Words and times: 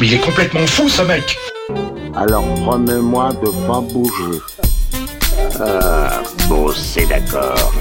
Mais 0.00 0.08
il 0.08 0.14
est 0.14 0.20
complètement 0.20 0.66
fou 0.66 0.90
ce 0.90 1.00
mec 1.02 1.38
Alors 2.14 2.44
promets-moi 2.56 3.32
de 3.42 3.66
pas 3.66 3.80
bouger. 3.80 4.40
Ah, 5.58 6.22
bon, 6.48 6.70
c'est 6.72 7.06
d'accord. 7.06 7.72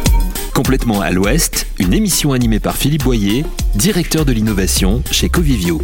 Complètement 0.54 1.01
à 1.01 1.12
l'Ouest, 1.12 1.67
une 1.78 1.93
émission 1.93 2.31
animée 2.31 2.62
par 2.62 2.78
Philippe 2.78 3.04
Boyer, 3.04 3.43
directeur 3.75 4.23
de 4.23 4.31
l'innovation 4.31 5.04
chez 5.12 5.28
Covivio. 5.28 5.81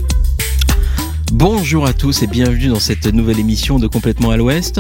Bonjour 1.34 1.86
à 1.86 1.92
tous 1.92 2.24
et 2.24 2.28
bienvenue 2.28 2.68
dans 2.68 2.80
cette 2.80 3.08
nouvelle 3.08 3.40
émission 3.40 3.78
de 3.78 3.88
Complètement 3.88 4.32
à 4.32 4.38
l'Ouest. 4.38 4.80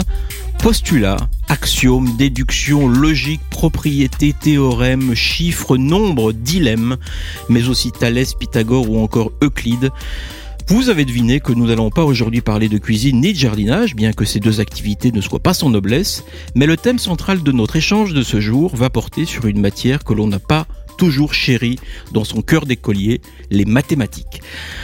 Postulat, 0.59 1.17
axiomes, 1.49 2.15
déduction, 2.15 2.87
logique, 2.87 3.41
propriété, 3.49 4.33
théorème, 4.39 5.15
chiffres, 5.15 5.75
nombres, 5.75 6.31
dilemme, 6.31 6.95
mais 7.49 7.67
aussi 7.67 7.91
Thalès, 7.91 8.35
Pythagore 8.35 8.89
ou 8.89 9.03
encore 9.03 9.33
Euclide. 9.43 9.91
Vous 10.67 10.89
avez 10.89 11.05
deviné 11.05 11.39
que 11.39 11.51
nous 11.51 11.67
n'allons 11.67 11.89
pas 11.89 12.05
aujourd'hui 12.05 12.41
parler 12.41 12.69
de 12.69 12.77
cuisine 12.77 13.21
ni 13.21 13.33
de 13.33 13.37
jardinage, 13.37 13.95
bien 13.95 14.13
que 14.13 14.25
ces 14.25 14.39
deux 14.39 14.59
activités 14.59 15.11
ne 15.11 15.21
soient 15.21 15.39
pas 15.39 15.53
sans 15.53 15.69
noblesse, 15.69 16.23
mais 16.55 16.65
le 16.65 16.77
thème 16.77 16.99
central 16.99 17.43
de 17.43 17.51
notre 17.51 17.75
échange 17.75 18.13
de 18.13 18.21
ce 18.21 18.39
jour 18.39 18.75
va 18.75 18.89
porter 18.89 19.25
sur 19.25 19.45
une 19.47 19.59
matière 19.59 20.03
que 20.03 20.13
l'on 20.13 20.27
n'a 20.27 20.39
pas 20.39 20.67
toujours 21.01 21.33
chérie 21.33 21.79
dans 22.11 22.23
son 22.23 22.43
cœur 22.43 22.67
d'écolier, 22.67 23.21
les 23.49 23.65
mathématiques. 23.65 24.41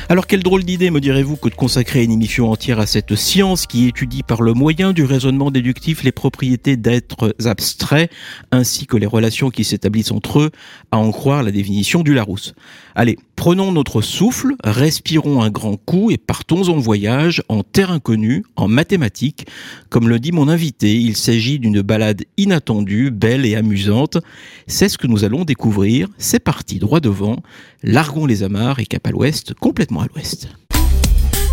Alors 0.09 0.25
quelle 0.25 0.41
drôle 0.41 0.63
d'idée, 0.63 0.89
me 0.89 0.99
direz-vous, 0.99 1.35
que 1.35 1.49
de 1.49 1.53
consacrer 1.53 2.03
une 2.03 2.11
émission 2.11 2.51
entière 2.51 2.79
à 2.79 2.87
cette 2.87 3.15
science 3.15 3.67
qui 3.67 3.87
étudie 3.87 4.23
par 4.23 4.41
le 4.41 4.53
moyen 4.53 4.93
du 4.93 5.03
raisonnement 5.03 5.51
déductif 5.51 6.03
les 6.03 6.11
propriétés 6.11 6.75
d'êtres 6.75 7.35
abstraits 7.45 8.09
ainsi 8.51 8.87
que 8.87 8.97
les 8.97 9.05
relations 9.05 9.51
qui 9.51 9.63
s'établissent 9.63 10.11
entre 10.11 10.39
eux, 10.39 10.51
à 10.91 10.97
en 10.97 11.11
croire 11.11 11.43
la 11.43 11.51
définition 11.51 12.01
du 12.01 12.15
Larousse. 12.15 12.55
Allez, 12.99 13.19
prenons 13.35 13.71
notre 13.71 14.01
souffle, 14.01 14.55
respirons 14.63 15.43
un 15.43 15.51
grand 15.51 15.77
coup 15.77 16.09
et 16.09 16.17
partons 16.17 16.67
en 16.67 16.79
voyage 16.79 17.43
en 17.47 17.61
terre 17.61 17.91
inconnue, 17.91 18.43
en 18.55 18.67
mathématiques. 18.67 19.45
Comme 19.91 20.09
le 20.09 20.17
dit 20.17 20.31
mon 20.31 20.47
invité, 20.47 20.95
il 20.95 21.15
s'agit 21.15 21.59
d'une 21.59 21.83
balade 21.83 22.23
inattendue, 22.37 23.11
belle 23.11 23.45
et 23.45 23.53
amusante. 23.53 24.17
C'est 24.65 24.89
ce 24.89 24.97
que 24.97 25.05
nous 25.05 25.23
allons 25.23 25.45
découvrir. 25.45 26.07
C'est 26.17 26.39
parti, 26.39 26.79
droit 26.79 26.99
devant. 26.99 27.43
Largons 27.83 28.25
les 28.25 28.41
amarres 28.41 28.79
et 28.79 28.87
cap 28.87 29.05
à 29.05 29.11
l'ouest, 29.11 29.53
complètement 29.53 30.01
à 30.01 30.07
l'ouest. 30.07 30.49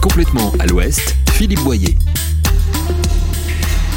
Complètement 0.00 0.50
à 0.60 0.66
l'Ouest, 0.66 1.14
Philippe 1.32 1.60
Boyer. 1.60 1.94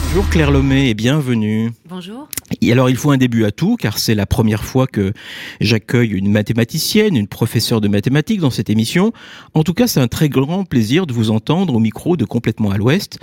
Bonjour 0.09 0.29
Claire 0.29 0.51
Lomé 0.51 0.89
et 0.89 0.93
bienvenue. 0.93 1.71
Bonjour. 1.89 2.29
Et 2.61 2.71
alors 2.71 2.89
il 2.89 2.95
faut 2.95 3.11
un 3.11 3.17
début 3.17 3.43
à 3.43 3.51
tout 3.51 3.75
car 3.75 3.97
c'est 3.97 4.15
la 4.15 4.25
première 4.25 4.63
fois 4.63 4.87
que 4.87 5.11
j'accueille 5.59 6.11
une 6.11 6.31
mathématicienne, 6.31 7.17
une 7.17 7.27
professeure 7.27 7.81
de 7.81 7.89
mathématiques 7.89 8.39
dans 8.39 8.49
cette 8.49 8.69
émission. 8.69 9.11
En 9.53 9.63
tout 9.63 9.73
cas, 9.73 9.85
c'est 9.85 9.99
un 9.99 10.07
très 10.07 10.29
grand 10.29 10.63
plaisir 10.63 11.07
de 11.07 11.13
vous 11.13 11.29
entendre 11.29 11.75
au 11.75 11.79
micro 11.79 12.15
de 12.15 12.23
Complètement 12.23 12.71
à 12.71 12.77
l'Ouest. 12.77 13.19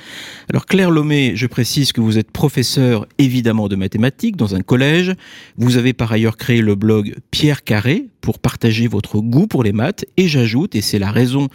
Alors 0.51 0.67
Claire 0.67 0.91
Lomé, 0.91 1.33
je 1.35 1.47
précise 1.47 1.91
que 1.93 2.03
vous 2.03 2.19
êtes 2.19 2.31
professeure 2.31 3.07
évidemment 3.17 3.69
de 3.69 3.77
mathématiques 3.77 4.37
dans 4.37 4.55
un 4.55 4.61
collège. 4.61 5.15
Vous 5.57 5.79
avez 5.79 5.95
par 5.95 6.13
ailleurs 6.13 6.37
créé 6.37 6.61
le 6.61 6.75
blog 6.75 7.17
Pierre 7.31 7.65
Carré 7.65 8.09
pour 8.25 8.39
partager 8.39 8.89
votre 8.89 9.21
goût 9.21 9.47
pour 9.47 9.63
les 9.63 9.73
maths 9.73 10.07
et 10.17 10.29
j'ajoute, 10.29 10.75
et 10.75 10.81
c'est 10.81 10.99
la 10.99 11.11
raison 11.11 11.49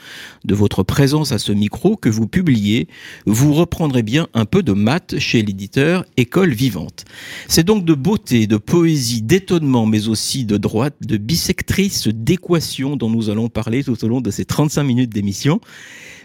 de 0.45 0.53
votre 0.53 0.83
présence 0.83 1.31
à 1.31 1.39
ce 1.39 1.51
micro, 1.51 1.97
que 1.97 2.09
vous 2.09 2.27
publiez, 2.27 2.87
vous 3.25 3.55
reprendrez 3.55 4.03
bien 4.03 4.27
un 4.35 4.45
peu 4.45 4.61
de 4.61 4.73
maths 4.73 5.17
chez 5.17 5.41
l'éditeur 5.41 6.05
École 6.15 6.53
Vivante. 6.53 7.05
C'est 7.47 7.65
donc 7.65 7.85
de 7.85 7.95
beauté, 7.95 8.45
de 8.45 8.57
poésie, 8.57 9.23
d'étonnement, 9.23 9.87
mais 9.87 10.09
aussi 10.09 10.45
de 10.45 10.57
droite, 10.57 10.93
de 11.01 11.17
bissectrice, 11.17 12.07
d'équation 12.07 12.95
dont 12.95 13.09
nous 13.09 13.31
allons 13.31 13.49
parler 13.49 13.83
tout 13.83 14.05
au 14.05 14.07
long 14.07 14.21
de 14.21 14.29
ces 14.29 14.45
35 14.45 14.83
minutes 14.83 15.09
d'émission. 15.11 15.61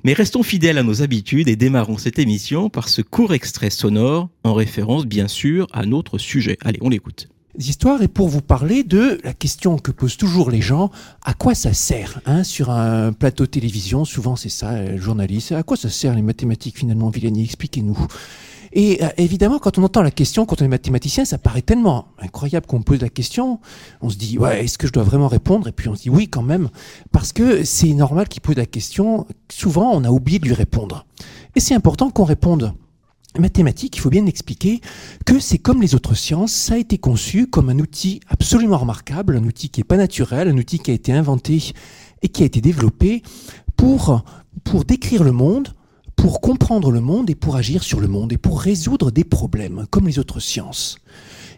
Mais 0.05 0.13
restons 0.13 0.43
fidèles 0.43 0.77
à 0.77 0.83
nos 0.83 1.01
habitudes 1.01 1.49
et 1.49 1.57
démarrons 1.57 1.97
cette 1.97 2.19
émission 2.19 2.69
par 2.69 2.91
ce 2.91 3.01
court 3.01 3.33
extrait 3.33 3.71
sonore 3.71 4.29
en 4.43 4.53
référence 4.53 5.07
bien 5.07 5.27
sûr 5.27 5.69
à 5.73 5.87
notre 5.87 6.19
sujet. 6.19 6.59
Allez, 6.61 6.81
on 6.83 6.91
l'écoute 6.91 7.29
histoires 7.59 8.03
et 8.03 8.09
pour 8.09 8.29
vous 8.29 8.41
parler 8.41 8.85
de 8.85 9.21
la 9.25 9.33
question 9.33 9.79
que 9.79 9.91
posent 9.91 10.17
toujours 10.17 10.51
les 10.51 10.61
gens, 10.61 10.91
à 11.25 11.35
quoi 11.35 11.55
ça 11.55 11.73
sert 11.73 12.21
hein, 12.27 12.45
Sur 12.45 12.71
un 12.71 13.13
plateau 13.13 13.47
télévision, 13.47 14.05
souvent 14.05 14.37
c'est 14.37 14.49
ça, 14.49 14.97
journaliste, 14.97 15.53
à 15.53 15.63
quoi 15.63 15.77
ça 15.77 15.91
sert 15.91 16.15
les 16.15 16.23
mathématiques 16.23 16.79
finalement, 16.79 17.11
Villani 17.11 17.45
Expliquez-nous. 17.45 18.07
Et 18.75 19.03
euh, 19.05 19.09
évidemment, 19.17 19.61
quand 19.61 19.79
on 19.79 19.85
entend 19.85 20.03
la 20.03 20.11
question, 20.11 20.47
quand 20.47 20.61
on 20.61 20.65
est 20.65 20.69
mathématicien, 20.69 21.25
ça 21.25 21.39
paraît 21.39 21.63
tellement 21.63 22.09
incroyable 22.19 22.67
qu'on 22.67 22.83
pose 22.83 23.01
la 23.01 23.09
question. 23.09 23.61
On 24.03 24.11
se 24.11 24.17
dit, 24.17 24.37
ouais, 24.37 24.65
est-ce 24.65 24.79
que 24.79 24.89
je 24.89 24.93
dois 24.93 25.05
vraiment 25.05 25.29
répondre? 25.29 25.69
Et 25.69 25.73
puis 25.73 25.89
on 25.89 25.95
se 25.95 26.03
dit, 26.03 26.11
oui, 26.11 26.29
quand 26.29 26.43
même, 26.43 26.69
parce 27.13 27.33
que 27.33 27.63
c'est 27.65 27.93
normal 27.95 28.29
qu'il 28.29 28.43
pose 28.43 28.57
la 28.57 28.67
question. 28.67 29.27
Souvent, 29.49 29.93
on 29.93 30.03
a 30.03 30.11
oublié 30.11 30.41
de 30.41 30.47
lui 30.47 30.55
répondre. 30.55 31.07
Et 31.55 31.61
c'est 31.61 31.75
important 31.75 32.11
qu'on 32.11 32.25
réponde 32.25 32.75
mathématiques, 33.39 33.97
il 33.97 34.01
faut 34.01 34.11
bien 34.11 34.27
expliquer 34.27 34.81
que 35.27 35.39
c'est 35.39 35.59
comme 35.59 35.83
les 35.83 35.95
autres 35.95 36.15
sciences, 36.15 36.53
ça 36.53 36.75
a 36.75 36.79
été 36.79 36.99
conçu 36.99 37.47
comme 37.47 37.69
un 37.69 37.79
outil 37.79 38.21
absolument 38.29 38.79
remarquable, 38.79 39.37
un 39.37 39.45
outil 39.45 39.69
qui 39.69 39.81
n'est 39.81 39.85
pas 39.85 39.97
naturel, 39.97 40.49
un 40.49 40.57
outil 40.57 40.79
qui 40.79 40.91
a 40.91 40.95
été 40.95 41.13
inventé 41.13 41.73
et 42.23 42.29
qui 42.29 42.43
a 42.43 42.47
été 42.47 42.61
développé 42.61 43.23
pour, 43.77 44.25
pour 44.63 44.85
décrire 44.85 45.25
le 45.25 45.33
monde, 45.33 45.75
pour 46.17 46.41
comprendre 46.41 46.91
le 46.91 47.01
monde 47.01 47.29
et 47.29 47.35
pour 47.35 47.57
agir 47.57 47.83
sur 47.83 48.01
le 48.01 48.09
monde 48.09 48.33
et 48.33 48.39
pour 48.39 48.61
résoudre 48.61 49.11
des 49.11 49.25
problèmes, 49.25 49.87
comme 49.91 50.07
les 50.07 50.19
autres 50.19 50.41
sciences. 50.41 50.97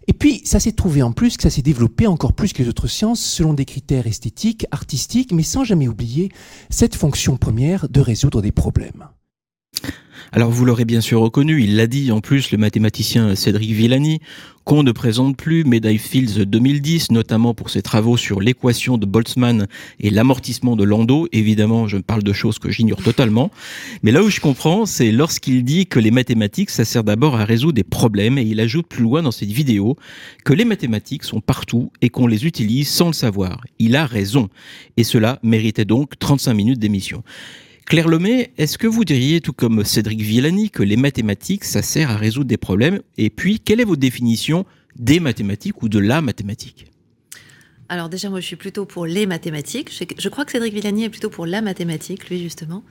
Et 0.09 0.13
puis, 0.13 0.41
ça 0.45 0.61
s'est 0.61 0.73
trouvé 0.73 1.03
en 1.03 1.13
plus 1.13 1.37
que 1.37 1.43
ça 1.43 1.51
s'est 1.51 1.63
développé 1.63 2.07
encore 2.07 2.33
plus 2.33 2.53
que 2.53 2.63
les 2.63 2.69
autres 2.69 2.87
sciences 2.87 3.21
selon 3.21 3.55
des 3.55 3.65
critères 3.65 4.07
esthétiques, 4.07 4.67
artistiques, 4.71 5.33
mais 5.33 5.43
sans 5.43 5.65
jamais 5.65 5.89
oublier 5.89 6.31
cette 6.71 6.95
fonction 6.95 7.37
première 7.37 7.89
de 7.89 8.01
résoudre 8.01 8.41
des 8.41 8.53
problèmes. 8.53 9.09
Alors 10.33 10.51
vous 10.51 10.65
l'aurez 10.65 10.85
bien 10.85 11.01
sûr 11.01 11.21
reconnu, 11.21 11.63
il 11.63 11.77
l'a 11.77 11.87
dit 11.87 12.11
en 12.11 12.21
plus 12.21 12.51
le 12.51 12.59
mathématicien 12.59 13.35
Cédric 13.37 13.71
Villani, 13.71 14.21
qu'on 14.65 14.83
ne 14.83 14.91
présente 14.91 15.37
plus, 15.37 15.65
médaille 15.65 15.99
Fields 15.99 16.45
2010, 16.45 17.13
notamment 17.13 17.55
pour 17.55 17.71
ses 17.71 17.81
travaux 17.81 18.17
sur 18.17 18.41
l'équation 18.41 18.99
de 18.99 19.07
Boltzmann 19.07 19.69
et 20.01 20.11
l'amortissement 20.11 20.75
de 20.75 20.83
Landau. 20.83 21.29
Évidemment, 21.31 21.87
je 21.87 21.99
parle 21.99 22.25
de 22.25 22.33
choses 22.33 22.59
que 22.59 22.71
j'ignore 22.71 23.01
totalement. 23.01 23.53
Mais 24.03 24.11
là 24.11 24.23
où 24.25 24.29
je 24.29 24.41
comprends, 24.41 24.85
c'est 24.85 25.13
lorsqu'il 25.13 25.63
dit 25.63 25.87
que 25.87 26.01
les 26.01 26.11
mathématiques, 26.11 26.71
ça 26.71 26.85
sert 26.85 27.05
d'abord 27.05 27.37
à 27.37 27.45
résoudre 27.45 27.75
des 27.75 27.85
problèmes, 27.85 28.37
et 28.37 28.43
il 28.43 28.59
ajoute 28.59 28.89
plus 28.89 29.05
loin 29.05 29.23
dans 29.23 29.31
cette 29.31 29.53
vidéo 29.53 29.97
que 30.45 30.53
les 30.53 30.65
mathématiques 30.65 31.23
sont 31.25 31.41
partout 31.41 31.93
et 32.03 32.11
qu'on 32.11 32.27
les 32.27 32.45
utilise 32.45 32.89
sans 32.89 33.07
le 33.07 33.13
savoir. 33.15 33.63
Il 33.79 33.95
a 33.95 34.05
raison. 34.05 34.49
Et 34.97 35.05
cela 35.05 35.39
méritait 35.45 35.85
donc 35.85 36.19
35 36.19 36.53
minutes 36.55 36.81
d'émission. 36.81 37.23
Claire 37.87 38.09
Lemay, 38.09 38.51
est-ce 38.59 38.79
que 38.79 38.89
vous 38.89 39.05
diriez, 39.05 39.41
tout 39.41 39.53
comme 39.53 39.85
Cédric 39.85 40.21
Villani, 40.21 40.71
que 40.71 40.83
les 40.83 40.97
mathématiques, 40.97 41.65
ça 41.65 41.83
sert 41.83 42.11
à 42.11 42.17
résoudre 42.17 42.49
des 42.49 42.57
problèmes 42.57 43.01
Et 43.17 43.31
puis, 43.31 43.61
quelle 43.61 43.81
est 43.81 43.85
votre 43.85 44.01
définition 44.01 44.67
des 44.97 45.21
mathématiques 45.21 45.85
ou 45.85 45.89
de 45.89 46.01
la 46.01 46.21
mathématique 46.21 46.91
Alors 47.89 48.09
déjà, 48.09 48.29
moi, 48.29 48.41
je 48.41 48.47
suis 48.47 48.57
plutôt 48.57 48.87
pour 48.87 49.07
les 49.07 49.25
mathématiques. 49.25 49.93
Je 50.19 50.29
crois 50.29 50.45
que 50.45 50.51
Cédric 50.51 50.75
Villani 50.75 51.05
est 51.05 51.11
plutôt 51.11 51.31
pour 51.31 51.47
la 51.47 51.63
mathématique, 51.63 52.29
lui, 52.29 52.43
justement. 52.43 52.83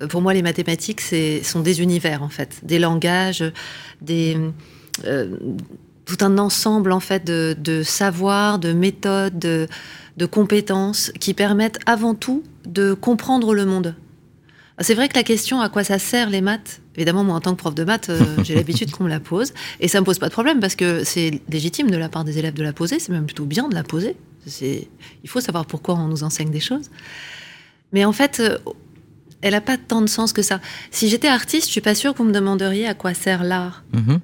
Euh, 0.00 0.06
pour 0.06 0.22
moi, 0.22 0.32
les 0.32 0.40
mathématiques, 0.40 1.02
sont 1.42 1.60
des 1.60 1.82
univers, 1.82 2.22
en 2.22 2.30
fait, 2.30 2.60
des 2.62 2.78
langages, 2.78 3.44
des... 4.00 4.38
Euh, 5.04 5.36
tout 6.06 6.24
un 6.24 6.38
ensemble 6.38 6.90
en 6.90 6.98
fait 6.98 7.24
de, 7.24 7.82
savoirs, 7.84 8.58
de 8.58 8.72
méthodes, 8.72 9.38
de, 9.38 9.68
de 10.16 10.26
compétences 10.26 11.12
qui 11.20 11.34
permettent 11.34 11.78
avant 11.86 12.14
tout 12.14 12.42
de 12.64 12.94
comprendre 12.94 13.54
le 13.54 13.64
monde, 13.64 13.94
c'est 14.80 14.94
vrai 14.94 15.08
que 15.08 15.16
la 15.16 15.22
question 15.22 15.60
à 15.60 15.68
quoi 15.68 15.84
ça 15.84 15.98
sert 15.98 16.30
les 16.30 16.40
maths, 16.40 16.80
évidemment, 16.96 17.24
moi 17.24 17.36
en 17.36 17.40
tant 17.40 17.52
que 17.52 17.58
prof 17.58 17.74
de 17.74 17.84
maths, 17.84 18.08
euh, 18.08 18.20
j'ai 18.44 18.54
l'habitude 18.54 18.90
qu'on 18.90 19.04
me 19.04 19.08
la 19.08 19.20
pose. 19.20 19.52
Et 19.80 19.88
ça 19.88 20.00
me 20.00 20.04
pose 20.04 20.18
pas 20.18 20.28
de 20.28 20.32
problème 20.32 20.60
parce 20.60 20.74
que 20.74 21.04
c'est 21.04 21.40
légitime 21.48 21.90
de 21.90 21.96
la 21.96 22.08
part 22.08 22.24
des 22.24 22.38
élèves 22.38 22.54
de 22.54 22.62
la 22.62 22.72
poser, 22.72 22.98
c'est 22.98 23.12
même 23.12 23.26
plutôt 23.26 23.44
bien 23.44 23.68
de 23.68 23.74
la 23.74 23.82
poser. 23.82 24.16
Il 24.62 25.28
faut 25.28 25.40
savoir 25.40 25.66
pourquoi 25.66 25.96
on 25.96 26.08
nous 26.08 26.24
enseigne 26.24 26.50
des 26.50 26.60
choses. 26.60 26.90
Mais 27.92 28.04
en 28.04 28.12
fait, 28.12 28.40
euh, 28.40 28.58
elle 29.42 29.52
n'a 29.52 29.60
pas 29.60 29.76
tant 29.76 30.00
de 30.00 30.08
sens 30.08 30.32
que 30.32 30.42
ça. 30.42 30.60
Si 30.90 31.08
j'étais 31.08 31.28
artiste, 31.28 31.66
je 31.66 31.72
suis 31.72 31.80
pas 31.80 31.94
sûre 31.94 32.12
que 32.12 32.18
vous 32.18 32.24
me 32.24 32.32
demanderiez 32.32 32.86
à 32.86 32.94
quoi 32.94 33.14
sert 33.14 33.44
l'art. 33.44 33.84
Mm-hmm. 33.94 34.18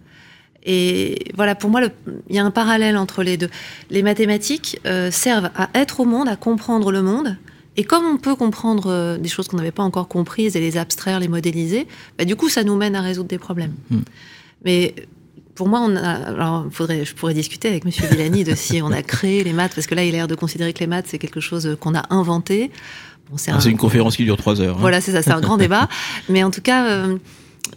Et 0.67 1.33
voilà, 1.35 1.55
pour 1.55 1.71
moi, 1.71 1.81
il 2.29 2.35
y 2.35 2.39
a 2.39 2.45
un 2.45 2.51
parallèle 2.51 2.97
entre 2.97 3.23
les 3.23 3.37
deux. 3.37 3.51
Les 3.91 4.03
mathématiques 4.03 4.81
euh, 4.85 5.11
servent 5.11 5.51
à 5.55 5.71
être 5.75 6.01
au 6.01 6.05
monde, 6.05 6.29
à 6.29 6.37
comprendre 6.37 6.91
le 6.91 7.03
monde, 7.03 7.37
et 7.77 7.85
comme 7.85 8.05
on 8.05 8.17
peut 8.17 8.35
comprendre 8.35 8.91
euh, 8.91 9.19
des 9.19 9.29
choses 9.29 9.49
qu'on 9.49 9.57
n'avait 9.57 9.71
pas 9.71 9.83
encore 9.83 10.09
comprises 10.09 10.57
et 10.57 10.61
les 10.61 10.77
abstraire, 10.77 11.21
les 11.21 11.29
modéliser, 11.29 11.87
bah, 12.19 12.25
du 12.25 12.37
coup, 12.37 12.49
ça 12.49 12.65
nous 12.65 12.77
mène 12.77 12.97
à 12.97 13.03
résoudre 13.03 13.29
des 13.29 13.39
problèmes. 13.39 13.75
Hmm. 13.91 14.01
Mais 14.65 14.95
pour 15.55 15.69
moi, 15.69 15.81
on 15.83 15.95
a, 15.97 16.01
alors, 16.01 16.67
faudrait, 16.71 17.05
je 17.05 17.15
pourrais 17.15 17.35
discuter 17.35 17.69
avec 17.69 17.85
Monsieur 17.85 18.07
Villani 18.07 18.45
de 18.45 18.55
si 18.55 18.81
on 18.83 18.91
a 18.91 19.03
créé 19.03 19.45
les 19.45 19.53
maths, 19.53 19.75
parce 19.75 19.87
que 19.87 19.95
là, 19.95 20.05
il 20.05 20.15
a 20.15 20.19
l'air 20.19 20.29
de 20.29 20.35
considérer 20.35 20.73
que 20.73 20.81
les 20.81 20.87
maths, 20.87 21.07
c'est 21.09 21.19
quelque 21.19 21.41
chose 21.41 21.77
qu'on 21.81 21.95
a 21.95 22.05
inventé. 22.11 22.71
Bon, 23.31 23.37
c'est 23.37 23.51
ah, 23.51 23.59
une 23.67 23.77
conférence 23.77 24.17
qui 24.17 24.25
dure 24.25 24.37
trois 24.37 24.61
heures. 24.61 24.77
Hein. 24.77 24.81
Voilà, 24.81 25.01
c'est 25.01 25.13
ça, 25.13 25.23
c'est 25.23 25.33
un 25.33 25.41
grand 25.41 25.57
débat. 25.57 25.89
Mais 26.29 26.45
en 26.45 26.51
tout 26.51 26.61
cas, 26.61 26.89
euh, 26.89 27.19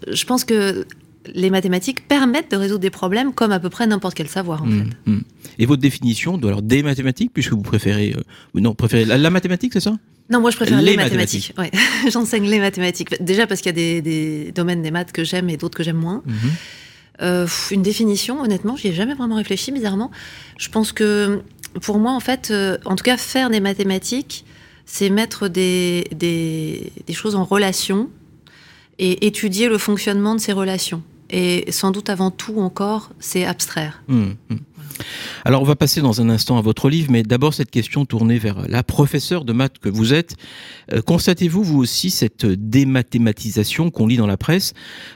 je 0.08 0.24
pense 0.26 0.46
que 0.46 0.86
les 1.34 1.50
mathématiques 1.50 2.08
permettent 2.08 2.52
de 2.52 2.58
résoudre 2.58 2.80
des 2.82 2.90
problèmes 2.90 3.34
comme 3.34 3.52
à 3.52 3.60
peu 3.60 3.70
près 3.70 3.88
n'importe 3.88 4.16
quel 4.16 4.28
savoir 4.28 4.64
en 4.64 4.68
Mm, 4.68 4.90
fait. 5.06 5.12
mm. 5.12 5.22
Et 5.60 5.66
votre 5.66 5.82
définition 5.82 6.38
de, 6.38 6.48
alors, 6.48 6.62
des 6.62 6.84
mathématiques, 6.84 7.32
puisque 7.34 7.52
vous 7.52 7.62
préférez... 7.62 8.16
euh, 8.18 8.60
non, 8.60 8.74
préférez 8.76 9.06
la, 9.06 9.18
la 9.18 9.30
mathématique, 9.30 9.74
c'est 9.74 9.80
ça? 9.82 9.98
Non, 10.30 10.40
moi 10.42 10.52
je 10.52 10.58
préfère 10.58 10.80
Les 10.82 10.92
les, 10.92 10.98
mathématiques. 10.98 11.54
Ouais. 11.58 11.72
J'enseigne 12.12 12.48
les 12.48 12.60
mathématiques. 12.60 13.22
Déjà 13.22 13.48
parce 13.48 13.62
qu'il 13.62 13.70
y 13.70 13.74
a 13.74 13.74
des, 13.74 14.02
des 14.02 14.52
domaines 14.54 14.82
des 14.82 14.92
maths 14.92 15.12
que 15.12 15.24
j'aime 15.24 15.50
et 15.50 15.58
d'autres 15.58 15.78
que 15.78 15.84
j'aime 15.84 15.98
moins. 15.98 16.22
Mhm. 16.26 16.36
Euh, 17.22 17.48
une 17.72 17.82
définition, 17.82 18.40
honnêtement, 18.42 18.76
j'y 18.78 18.88
ai 18.90 18.94
jamais 18.94 19.14
vraiment 19.16 19.36
réfléchi, 19.36 19.72
bizarrement. 19.72 20.12
Je 20.58 20.70
pense 20.70 20.92
que 20.94 21.42
pour 21.82 21.98
moi, 22.00 22.12
en 22.14 22.20
fait, 22.22 22.50
euh, 22.52 22.78
en 22.86 22.96
tout 22.96 23.04
cas, 23.04 23.18
faire 23.18 23.50
des 23.50 23.60
mathématiques, 23.60 24.46
c'est 24.86 25.10
mettre 25.10 25.48
des, 25.50 26.06
des, 26.16 26.92
des 27.06 27.14
choses 27.14 27.36
en 27.36 27.44
relation 27.44 28.10
et 29.00 29.26
étudier 29.28 29.68
le 29.68 29.78
fonctionnement 29.78 30.36
de 30.36 30.40
ces 30.40 30.54
relations. 30.54 31.02
Et 31.30 31.72
sans 31.72 31.92
doute 31.92 32.10
avant 32.10 32.32
tout 32.32 32.60
encore, 32.60 33.10
c'est 33.20 33.46
abstraire. 33.46 34.02
Hum, 34.10 34.36
hum. 34.50 34.60
Alors 35.46 35.62
on 35.62 35.66
va 35.66 35.76
passer 35.76 36.02
dans 36.02 36.22
un 36.22 36.30
instant 36.30 36.58
à 36.58 36.62
votre 36.62 36.90
livre, 36.90 37.12
mais 37.12 37.24
d'abord 37.24 37.54
cette 37.54 37.72
question 37.72 38.06
tournée 38.06 38.40
vers 38.40 38.68
la 38.68 38.84
professeure 38.84 39.46
de 39.46 39.54
maths 39.54 39.80
que 39.80 39.90
vous 39.90 40.14
êtes. 40.14 40.36
Euh, 40.94 41.02
Constatez-vous 41.02 41.64
vous 41.64 41.80
aussi 41.80 42.10
cette 42.10 42.46
démathématisation 42.46 43.92
qu'on 43.92 44.08
lit 44.08 44.18
dans 44.18 44.28
la 44.28 44.38
presse? 44.38 44.74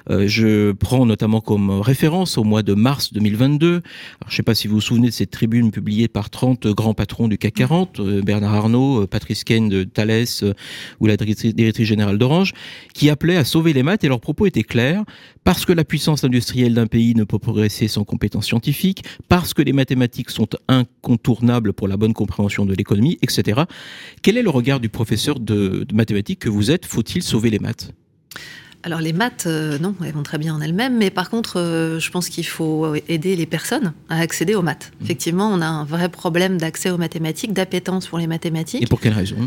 Euh, 0.09 0.27
Je 0.27 0.71
prends 0.71 1.06
notamment 1.06 1.41
comme 1.41 1.69
référence 1.81 2.38
au 2.38 2.44
mois 2.44 2.63
de 2.63 2.74
mars 2.74 3.13
2022. 3.13 3.68
Alors, 3.75 3.81
je 4.27 4.33
ne 4.33 4.35
sais 4.35 4.44
pas 4.44 4.56
si 4.56 4.68
vous 4.68 4.75
vous 4.75 4.81
souvenez 4.81 5.07
de 5.07 5.13
cette 5.13 5.31
tribune 5.31 5.71
publiée 5.71 6.07
par 6.07 6.30
30 6.30 6.68
grands 6.68 6.94
patrons 6.94 7.27
du 7.27 7.38
CAC 7.38 7.53
40, 7.53 8.00
euh, 8.00 8.21
Bernard 8.21 8.53
Arnault, 8.53 9.03
euh, 9.03 9.07
Patrice 9.07 9.44
Ken 9.44 9.69
de 9.69 9.83
Thales 9.83 10.25
euh, 10.44 10.53
ou 11.00 11.07
la 11.07 11.18
directrice 11.18 11.88
générale 11.88 12.18
d'Orange, 12.18 12.53
qui 12.94 13.09
appelaient 13.09 13.38
à 13.38 13.45
sauver 13.45 13.74
les 13.74 13.83
maths 13.83 14.03
et 14.03 14.07
leurs 14.07 14.19
propos 14.19 14.45
étaient 14.45 14.63
clairs. 14.63 15.03
Parce 15.44 15.65
que 15.65 15.74
la 15.74 15.83
puissance 15.83 16.24
industrielle 16.24 16.74
d'un 16.74 16.88
pays 16.88 17.15
ne 17.15 17.25
peut 17.25 17.39
progresser 17.39 17.88
sans 17.88 18.06
compétences 18.06 18.45
scientifiques, 18.45 19.03
parce 19.27 19.53
que 19.53 19.62
les 19.62 19.72
mathématiques 19.73 20.29
sont 20.29 20.47
incontournables 20.67 21.73
pour 21.73 21.87
la 21.87 21.97
bonne 21.97 22.13
compréhension 22.13 22.65
de 22.65 22.73
l'économie, 22.73 23.17
etc. 23.21 23.63
Quel 24.21 24.37
est 24.37 24.43
le 24.43 24.49
regard 24.49 24.79
du 24.79 24.89
professeur 24.89 25.39
de, 25.39 25.83
de 25.83 25.95
mathématiques 25.95 26.39
que 26.39 26.49
vous 26.49 26.71
êtes? 26.71 26.85
Faut-il 26.85 27.21
sauver 27.23 27.49
les 27.49 27.59
maths? 27.59 27.91
Alors 28.85 28.99
les 28.99 29.13
maths, 29.13 29.45
euh, 29.47 29.79
non, 29.79 29.95
elles 30.03 30.11
vont 30.11 30.23
très 30.23 30.37
bien 30.37 30.53
en 30.53 30.59
elles-mêmes, 30.59 30.97
mais 30.97 31.09
par 31.09 31.29
contre, 31.29 31.57
euh, 31.57 31.99
je 31.99 32.11
pense 32.11 32.27
qu'il 32.27 32.45
faut 32.45 32.95
aider 33.07 33.37
les 33.37 33.45
personnes 33.45 33.93
à 34.09 34.19
accéder 34.19 34.55
aux 34.55 34.61
maths. 34.61 34.91
Mmh. 34.91 35.03
Effectivement, 35.05 35.49
on 35.49 35.61
a 35.61 35.65
un 35.65 35.85
vrai 35.85 36.09
problème 36.09 36.57
d'accès 36.57 36.89
aux 36.89 36.97
mathématiques, 36.97 37.53
d'appétence 37.53 38.07
pour 38.07 38.17
les 38.17 38.27
mathématiques. 38.27 38.83
Et 38.83 38.87
pour 38.87 38.99
quelle 38.99 39.13
raison? 39.13 39.37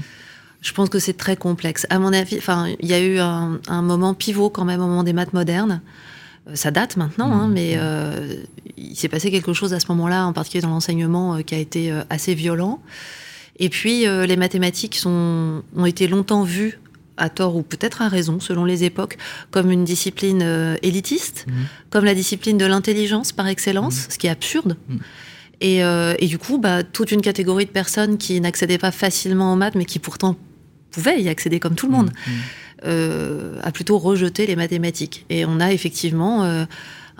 Je 0.62 0.73
pense 0.73 0.88
que 0.88 0.99
c'est 0.99 1.19
très 1.19 1.37
complexe. 1.37 1.87
À 1.90 1.99
mon 1.99 2.14
avis, 2.14 2.38
enfin, 2.38 2.75
il 2.81 2.88
y 2.88 2.94
a 2.94 3.00
eu 3.00 3.19
un, 3.19 3.61
un 3.69 3.82
moment 3.82 4.14
pivot 4.14 4.49
quand 4.49 4.64
même 4.64 4.81
au 4.81 4.87
moment 4.87 5.05
des 5.05 5.12
maths 5.12 5.34
modernes. 5.34 5.82
Ça 6.55 6.71
date 6.71 6.97
maintenant, 6.97 7.33
hein, 7.33 7.49
mais 7.49 7.75
euh, 7.77 8.43
il 8.77 8.95
s'est 8.97 9.09
passé 9.09 9.31
quelque 9.31 9.53
chose 9.53 9.75
à 9.75 9.81
ce 9.81 9.87
moment-là, 9.89 10.27
en 10.27 10.33
particulier 10.33 10.63
dans 10.63 10.71
l'enseignement, 10.71 11.37
euh, 11.37 11.43
qui 11.43 11.55
a 11.55 11.59
été 11.59 11.91
euh, 11.91 12.03
assez 12.09 12.35
violent. 12.35 12.81
Et 13.59 13.69
puis, 13.69 14.07
euh, 14.07 14.27
les 14.27 14.37
mathématiques 14.37 14.95
sont, 14.95 15.63
ont 15.75 15.87
été 15.87 16.07
longtemps 16.07 16.45
vues, 16.45 16.79
à 17.17 17.31
tort 17.31 17.57
ou 17.57 17.63
peut-être 17.63 18.03
à 18.03 18.09
raison, 18.09 18.41
selon 18.41 18.65
les 18.65 18.85
époques, 18.85 19.17
comme 19.51 19.71
une 19.71 19.85
discipline 19.85 20.77
élitiste, 20.83 21.47
comme 21.89 22.05
la 22.05 22.15
discipline 22.15 22.59
de 22.59 22.67
l'intelligence 22.67 23.33
par 23.33 23.49
excellence, 23.49 24.09
ce 24.11 24.19
qui 24.19 24.27
est 24.27 24.31
absurde. 24.31 24.77
Et, 25.61 25.83
euh, 25.83 26.15
et 26.19 26.27
du 26.27 26.39
coup, 26.39 26.59
bah, 26.59 26.83
toute 26.83 27.13
une 27.13 27.23
catégorie 27.23 27.65
de 27.65 27.71
personnes 27.71 28.19
qui 28.19 28.41
n'accédaient 28.41 28.79
pas 28.79 28.91
facilement 28.91 29.53
aux 29.53 29.57
maths, 29.57 29.75
mais 29.75 29.87
qui 29.87 29.99
pourtant 29.99 30.37
pouvaient 30.91 31.23
y 31.23 31.29
accéder 31.29 31.61
comme 31.61 31.75
tout 31.75 31.87
le 31.87 31.93
monde, 31.93 32.11
euh, 32.84 33.58
a 33.62 33.73
plutôt 33.73 33.99
rejeté 33.99 34.46
les 34.46 34.56
mathématiques. 34.56 35.25
Et 35.31 35.44
on 35.46 35.61
a 35.61 35.73
effectivement 35.73 36.44
euh, 36.44 36.64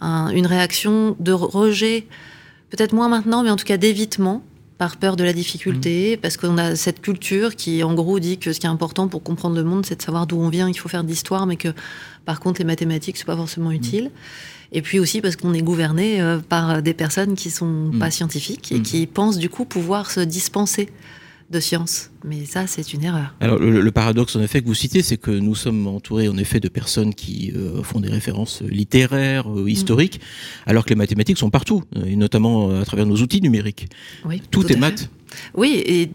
un- 0.01 0.29
une 0.29 0.47
réaction 0.47 1.17
de 1.21 1.33
rejet, 1.33 2.07
peut-être 2.71 2.93
moins 2.93 3.09
maintenant, 3.09 3.43
mais 3.43 3.51
en 3.51 3.57
tout 3.57 3.65
cas 3.65 3.77
d'évitement, 3.77 4.43
par 4.79 4.99
peur 4.99 5.17
de 5.17 5.25
la 5.25 5.33
difficulté, 5.33 6.19
parce 6.19 6.37
qu'on 6.37 6.59
a 6.59 6.77
cette 6.77 7.01
culture 7.01 7.57
qui, 7.57 7.83
en 7.83 7.95
gros, 7.95 8.19
dit 8.19 8.37
que 8.37 8.53
ce 8.53 8.61
qui 8.61 8.67
est 8.67 8.69
important 8.71 9.09
pour 9.09 9.23
comprendre 9.23 9.57
le 9.57 9.65
monde, 9.65 9.87
c'est 9.87 9.97
de 9.97 10.03
savoir 10.03 10.27
d'où 10.27 10.37
on 10.39 10.51
vient, 10.51 10.71
qu'il 10.71 10.81
faut 10.81 10.91
faire 10.91 11.03
de 11.03 11.09
l'histoire, 11.09 11.47
mais 11.47 11.57
que, 11.57 11.69
par 12.27 12.41
contre, 12.41 12.61
les 12.61 12.67
mathématiques, 12.67 13.17
c'est 13.17 13.25
pas 13.25 13.37
forcément 13.37 13.71
utile. 13.71 14.11
Et 14.73 14.83
puis 14.83 14.99
aussi 14.99 15.21
parce 15.23 15.37
qu'on 15.37 15.55
est 15.55 15.63
gouverné 15.63 16.21
euh, 16.21 16.41
par 16.47 16.83
des 16.83 16.93
personnes 16.93 17.37
qui 17.37 17.51
sont 17.51 17.93
pas 17.99 18.11
scientifiques 18.11 18.73
et 18.73 18.83
qui 18.83 19.07
pensent 19.07 19.39
du 19.39 19.49
coup 19.49 19.65
pouvoir 19.65 20.11
se 20.11 20.21
dispenser 20.21 20.91
de 21.51 21.61
science. 21.61 22.11
Mais 22.25 22.45
ça, 22.45 22.67
c'est 22.67 22.93
une 22.93 23.05
erreur. 23.05 23.35
Alors 23.41 23.59
le, 23.59 23.81
le 23.81 23.91
paradoxe 23.93 24.35
en 24.37 24.43
effet 24.43 24.63
que 24.63 24.67
vous 24.67 24.75
citez, 24.75 25.03
c'est 25.03 25.17
que 25.17 25.31
nous 25.31 25.55
sommes 25.55 25.87
entourés 25.87 26.29
en 26.29 26.37
effet 26.37 26.61
de 26.61 26.69
personnes 26.69 27.15
qui 27.15 27.53
euh, 27.55 27.83
font 27.83 28.01
des 28.01 28.11
références 28.11 28.63
littéraires, 28.63 29.51
euh, 29.51 29.69
historiques, 29.71 30.21
alors 30.67 30.85
que 30.85 30.91
les 30.91 30.97
mathématiques 30.97 31.39
sont 31.39 31.51
partout, 31.51 31.85
euh, 31.97 32.05
et 32.05 32.17
notamment 32.17 32.71
euh, 32.71 32.83
à 32.83 32.85
travers 32.85 33.07
nos 33.07 33.17
outils 33.17 33.41
numériques. 33.41 33.89
Oui, 34.25 34.43
Tout, 34.51 34.67
est 34.73 34.77
maths. 34.77 35.09
Oui, 35.55 35.83
et 35.87 36.11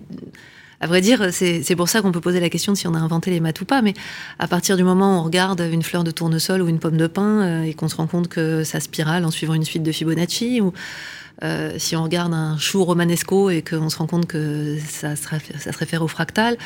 à 0.81 0.87
vrai 0.87 0.99
dire, 0.99 1.27
c'est 1.31 1.61
c'est 1.61 1.75
pour 1.75 1.87
ça 1.87 2.01
qu'on 2.01 2.11
peut 2.11 2.21
poser 2.21 2.39
la 2.39 2.49
question 2.49 2.73
de 2.73 2.77
si 2.77 2.87
on 2.87 2.95
a 2.95 2.99
inventé 2.99 3.29
les 3.29 3.39
maths 3.39 3.61
ou 3.61 3.65
pas. 3.65 3.83
Mais 3.83 3.93
à 4.39 4.47
partir 4.47 4.77
du 4.77 4.83
moment 4.83 5.15
où 5.15 5.19
on 5.21 5.23
regarde 5.23 5.61
une 5.71 5.83
fleur 5.83 6.03
de 6.03 6.09
tournesol 6.09 6.61
ou 6.63 6.67
une 6.67 6.79
pomme 6.79 6.97
de 6.97 7.07
pin 7.07 7.41
euh, 7.41 7.63
et 7.63 7.75
qu'on 7.75 7.87
se 7.87 7.95
rend 7.95 8.07
compte 8.07 8.27
que 8.27 8.63
ça 8.63 8.79
spirale 8.79 9.23
en 9.23 9.31
suivant 9.31 9.53
une 9.53 9.63
suite 9.63 9.83
de 9.83 9.91
Fibonacci, 9.91 10.59
ou 10.59 10.73
euh, 11.43 11.73
si 11.77 11.95
on 11.95 12.03
regarde 12.03 12.33
un 12.33 12.57
chou 12.57 12.83
romanesco 12.83 13.49
et 13.49 13.61
qu'on 13.61 13.89
se 13.89 13.97
rend 13.97 14.07
compte 14.07 14.27
que 14.27 14.77
ça 14.87 15.15
se, 15.15 15.27
réfère, 15.27 15.59
ça 15.59 15.71
se 15.71 15.77
réfère 15.77 16.03
au 16.03 16.07
fractal, 16.07 16.57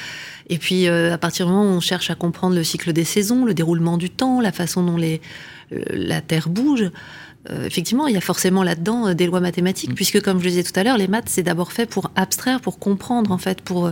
et 0.49 0.57
puis 0.57 0.87
euh, 0.87 1.13
à 1.13 1.17
partir 1.17 1.45
du 1.45 1.51
moment 1.51 1.63
où 1.63 1.75
on 1.75 1.79
cherche 1.79 2.09
à 2.09 2.15
comprendre 2.15 2.55
le 2.55 2.63
cycle 2.63 2.91
des 2.93 3.05
saisons, 3.05 3.45
le 3.45 3.53
déroulement 3.53 3.97
du 3.97 4.09
temps, 4.09 4.41
la 4.41 4.51
façon 4.51 4.83
dont 4.83 4.97
les, 4.97 5.21
euh, 5.71 5.81
la 5.91 6.21
Terre 6.21 6.49
bouge, 6.49 6.91
euh, 7.49 7.65
effectivement, 7.65 8.07
il 8.07 8.15
y 8.15 8.17
a 8.17 8.21
forcément 8.21 8.63
là-dedans 8.63 9.13
des 9.13 9.27
lois 9.27 9.39
mathématiques, 9.39 9.95
puisque 9.95 10.21
comme 10.21 10.39
je 10.39 10.45
le 10.45 10.49
disais 10.49 10.63
tout 10.63 10.77
à 10.79 10.83
l'heure, 10.83 10.97
les 10.97 11.07
maths, 11.07 11.29
c'est 11.29 11.43
d'abord 11.43 11.71
fait 11.71 11.85
pour 11.85 12.11
abstraire, 12.15 12.59
pour 12.59 12.79
comprendre, 12.79 13.31
en 13.31 13.37
fait, 13.37 13.61
pour, 13.61 13.91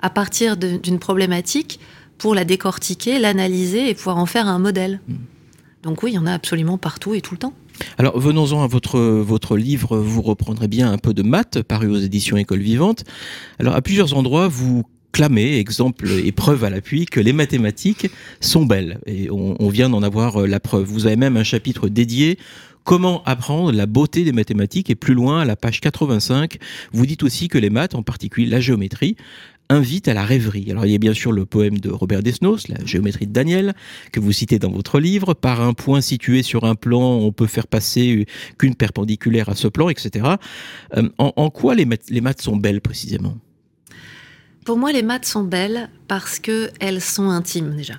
à 0.00 0.10
partir 0.10 0.56
d'une 0.56 0.98
problématique, 0.98 1.80
pour 2.18 2.34
la 2.34 2.44
décortiquer, 2.44 3.18
l'analyser 3.18 3.90
et 3.90 3.94
pouvoir 3.94 4.18
en 4.18 4.26
faire 4.26 4.46
un 4.46 4.58
modèle. 4.60 5.00
Donc 5.82 6.02
oui, 6.02 6.12
il 6.12 6.14
y 6.14 6.18
en 6.18 6.26
a 6.26 6.32
absolument 6.32 6.78
partout 6.78 7.14
et 7.14 7.20
tout 7.20 7.34
le 7.34 7.38
temps. 7.38 7.54
Alors 7.98 8.18
venons-en 8.18 8.62
à 8.62 8.66
votre, 8.66 8.98
votre 9.00 9.56
livre, 9.56 9.98
vous 9.98 10.22
reprendrez 10.22 10.68
bien 10.68 10.90
un 10.92 10.98
peu 10.98 11.14
de 11.14 11.22
maths, 11.22 11.62
paru 11.62 11.88
aux 11.88 11.98
éditions 11.98 12.36
École 12.36 12.60
Vivante. 12.60 13.04
Alors 13.58 13.74
à 13.74 13.82
plusieurs 13.82 14.14
endroits, 14.14 14.48
vous 14.48 14.84
clamez, 15.12 15.58
exemple 15.58 16.08
et 16.10 16.32
preuve 16.32 16.64
à 16.64 16.70
l'appui, 16.70 17.06
que 17.06 17.20
les 17.20 17.32
mathématiques 17.32 18.10
sont 18.40 18.66
belles. 18.66 18.98
Et 19.06 19.30
on, 19.30 19.56
on 19.60 19.68
vient 19.68 19.88
d'en 19.88 20.02
avoir 20.02 20.42
euh, 20.42 20.46
la 20.46 20.60
preuve. 20.60 20.86
Vous 20.86 21.06
avez 21.06 21.16
même 21.16 21.36
un 21.36 21.44
chapitre 21.44 21.88
dédié 21.88 22.38
Comment 22.84 23.22
apprendre 23.24 23.72
la 23.72 23.86
beauté 23.86 24.24
des 24.24 24.32
mathématiques 24.32 24.90
et 24.90 24.94
plus 24.94 25.14
loin, 25.14 25.40
à 25.40 25.46
la 25.46 25.56
page 25.56 25.80
85, 25.80 26.58
vous 26.92 27.06
dites 27.06 27.22
aussi 27.22 27.48
que 27.48 27.56
les 27.56 27.70
maths, 27.70 27.94
en 27.94 28.02
particulier 28.02 28.46
la 28.46 28.60
géométrie, 28.60 29.16
invitent 29.70 30.08
à 30.08 30.14
la 30.14 30.24
rêverie. 30.24 30.70
Alors 30.70 30.84
il 30.86 30.92
y 30.92 30.94
a 30.94 30.98
bien 30.98 31.14
sûr 31.14 31.32
le 31.32 31.46
poème 31.46 31.78
de 31.78 31.90
Robert 31.90 32.22
Desnos, 32.22 32.68
la 32.68 32.84
géométrie 32.84 33.26
de 33.26 33.32
Daniel, 33.32 33.74
que 34.12 34.20
vous 34.20 34.32
citez 34.32 34.58
dans 34.58 34.70
votre 34.70 35.00
livre. 35.00 35.34
Par 35.34 35.60
un 35.62 35.72
point 35.72 36.00
situé 36.00 36.42
sur 36.42 36.64
un 36.64 36.74
plan, 36.74 37.00
on 37.02 37.32
peut 37.32 37.46
faire 37.46 37.66
passer 37.66 38.26
qu'une 38.58 38.74
perpendiculaire 38.74 39.48
à 39.48 39.54
ce 39.54 39.68
plan, 39.68 39.88
etc. 39.88 40.26
Euh, 40.96 41.08
en, 41.18 41.50
quoi 41.50 41.74
les 41.74 41.84
maths, 41.86 42.08
les 42.10 42.20
maths 42.20 42.42
sont 42.42 42.56
belles 42.56 42.80
précisément? 42.80 43.36
Pour 44.64 44.78
moi, 44.78 44.92
les 44.92 45.02
maths 45.02 45.26
sont 45.26 45.44
belles 45.44 45.90
parce 46.08 46.38
qu'elles 46.38 47.00
sont 47.00 47.28
intimes 47.28 47.74
déjà. 47.76 47.94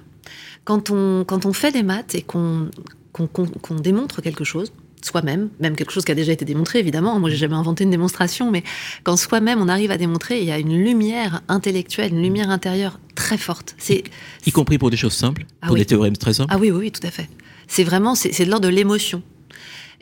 Quand 0.63 0.89
on, 0.89 1.23
quand 1.25 1.45
on 1.45 1.53
fait 1.53 1.71
des 1.71 1.83
maths 1.83 2.15
et 2.15 2.21
qu'on- 2.23 2.69
qu'on 3.13 3.75
démontre 3.75 4.21
quelque 4.21 4.43
chose, 4.43 4.73
soi-même, 5.05 5.49
même 5.59 5.75
quelque 5.75 5.91
chose 5.91 6.05
qui 6.05 6.11
a 6.11 6.15
déjà 6.15 6.31
été 6.31 6.45
démontré 6.45 6.79
évidemment, 6.79 7.19
moi 7.19 7.29
j'ai 7.29 7.37
jamais 7.37 7.55
inventé 7.55 7.83
une 7.83 7.89
démonstration, 7.91 8.51
mais 8.51 8.63
quand 9.03 9.17
soi-même 9.17 9.61
on 9.61 9.67
arrive 9.67 9.91
à 9.91 9.97
démontrer, 9.97 10.39
il 10.39 10.45
y 10.45 10.51
a 10.51 10.59
une 10.59 10.75
lumière 10.75 11.41
intellectuelle, 11.47 12.13
une 12.13 12.21
lumière 12.21 12.49
intérieure 12.49 12.99
très 13.15 13.37
forte. 13.37 13.75
C'est 13.77 14.03
Y 14.45 14.51
compris 14.51 14.77
pour 14.77 14.89
des 14.89 14.97
choses 14.97 15.13
simples, 15.13 15.45
Ah 15.61 15.67
pour 15.67 15.73
oui. 15.75 15.81
des 15.81 15.85
théorèmes 15.85 16.17
très 16.17 16.33
simples 16.33 16.51
Ah 16.53 16.57
oui, 16.57 16.71
oui, 16.71 16.77
oui, 16.85 16.91
tout 16.91 17.05
à 17.05 17.11
fait. 17.11 17.29
C'est 17.67 17.83
vraiment, 17.83 18.15
c'est 18.15 18.45
de 18.45 18.49
l'ordre 18.49 18.67
de 18.67 18.73
l'émotion. 18.73 19.21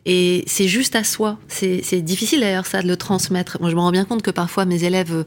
Et 0.06 0.44
c'est 0.48 0.68
juste 0.68 0.96
à 0.98 1.04
soi. 1.06 1.40
C'est 1.48 2.02
difficile 2.02 2.42
d'ailleurs 2.42 2.66
ça 2.66 2.82
de 2.82 2.88
le 2.88 2.98
transmettre. 2.98 3.58
Moi 3.62 3.70
je 3.70 3.76
me 3.76 3.80
rends 3.80 3.92
bien 3.92 4.04
compte 4.06 4.22
que 4.22 4.32
parfois 4.32 4.66
mes 4.66 4.84
élèves 4.84 5.24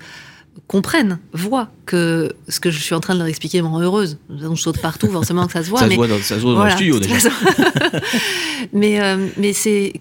comprennent, 0.66 1.18
voient 1.32 1.70
que 1.84 2.34
ce 2.48 2.60
que 2.60 2.70
je 2.70 2.80
suis 2.80 2.94
en 2.94 3.00
train 3.00 3.14
de 3.14 3.18
leur 3.18 3.28
expliquer 3.28 3.62
me 3.62 3.66
rend 3.66 3.80
heureuse. 3.80 4.18
On 4.28 4.56
saute 4.56 4.80
partout, 4.80 5.08
forcément 5.08 5.46
que 5.46 5.52
ça 5.52 5.62
se 5.62 5.70
voit. 5.70 5.80
Ça 5.80 5.86
mais 5.86 5.94
se 5.94 5.96
voit 5.96 6.08
dans, 6.08 6.18
ça 6.18 6.36
se 6.36 6.40
voit 6.40 6.52
dans 6.52 6.56
voilà, 6.58 6.72
le 6.72 6.76
studio 6.76 6.98
déjà. 6.98 7.28
mais 8.72 9.00
euh, 9.00 9.28
mais 9.36 9.52
c'est 9.52 9.94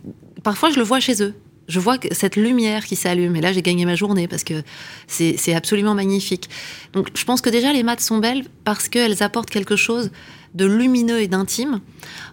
parfois 0.44 0.72
je 0.72 0.78
le 0.78 0.84
vois 0.84 1.00
chez 1.00 1.22
eux. 1.22 1.34
Je 1.68 1.80
vois 1.80 1.98
que 1.98 2.14
cette 2.14 2.36
lumière 2.36 2.86
qui 2.86 2.96
s'allume. 2.96 3.36
Et 3.36 3.42
là, 3.42 3.52
j'ai 3.52 3.64
gagné 3.64 3.86
ma 3.86 3.96
journée 3.96 4.28
parce 4.28 4.44
que 4.44 4.62
c'est 5.08 5.36
c'est 5.38 5.56
absolument 5.56 5.96
magnifique. 5.96 6.48
Donc, 6.94 7.10
je 7.16 7.26
pense 7.26 7.42
que 7.42 7.50
déjà, 7.50 7.74
les 7.74 7.82
maths 7.82 8.02
sont 8.02 8.20
belles 8.20 8.44
parce 8.64 8.88
qu'elles 8.88 9.24
apportent 9.24 9.50
quelque 9.50 9.76
chose 9.76 10.12
de 10.54 10.66
lumineux 10.66 11.20
et 11.20 11.28
d'intime. 11.28 11.82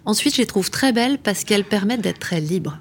Ensuite, 0.05 0.35
je 0.35 0.43
les 0.43 0.47
trouve 0.47 0.71
très 0.71 0.93
belles 0.93 1.19
parce 1.19 1.45
qu'elles 1.45 1.64
permettent 1.64 2.02
d'être 2.02 2.19
très 2.19 2.41
libres. 2.41 2.79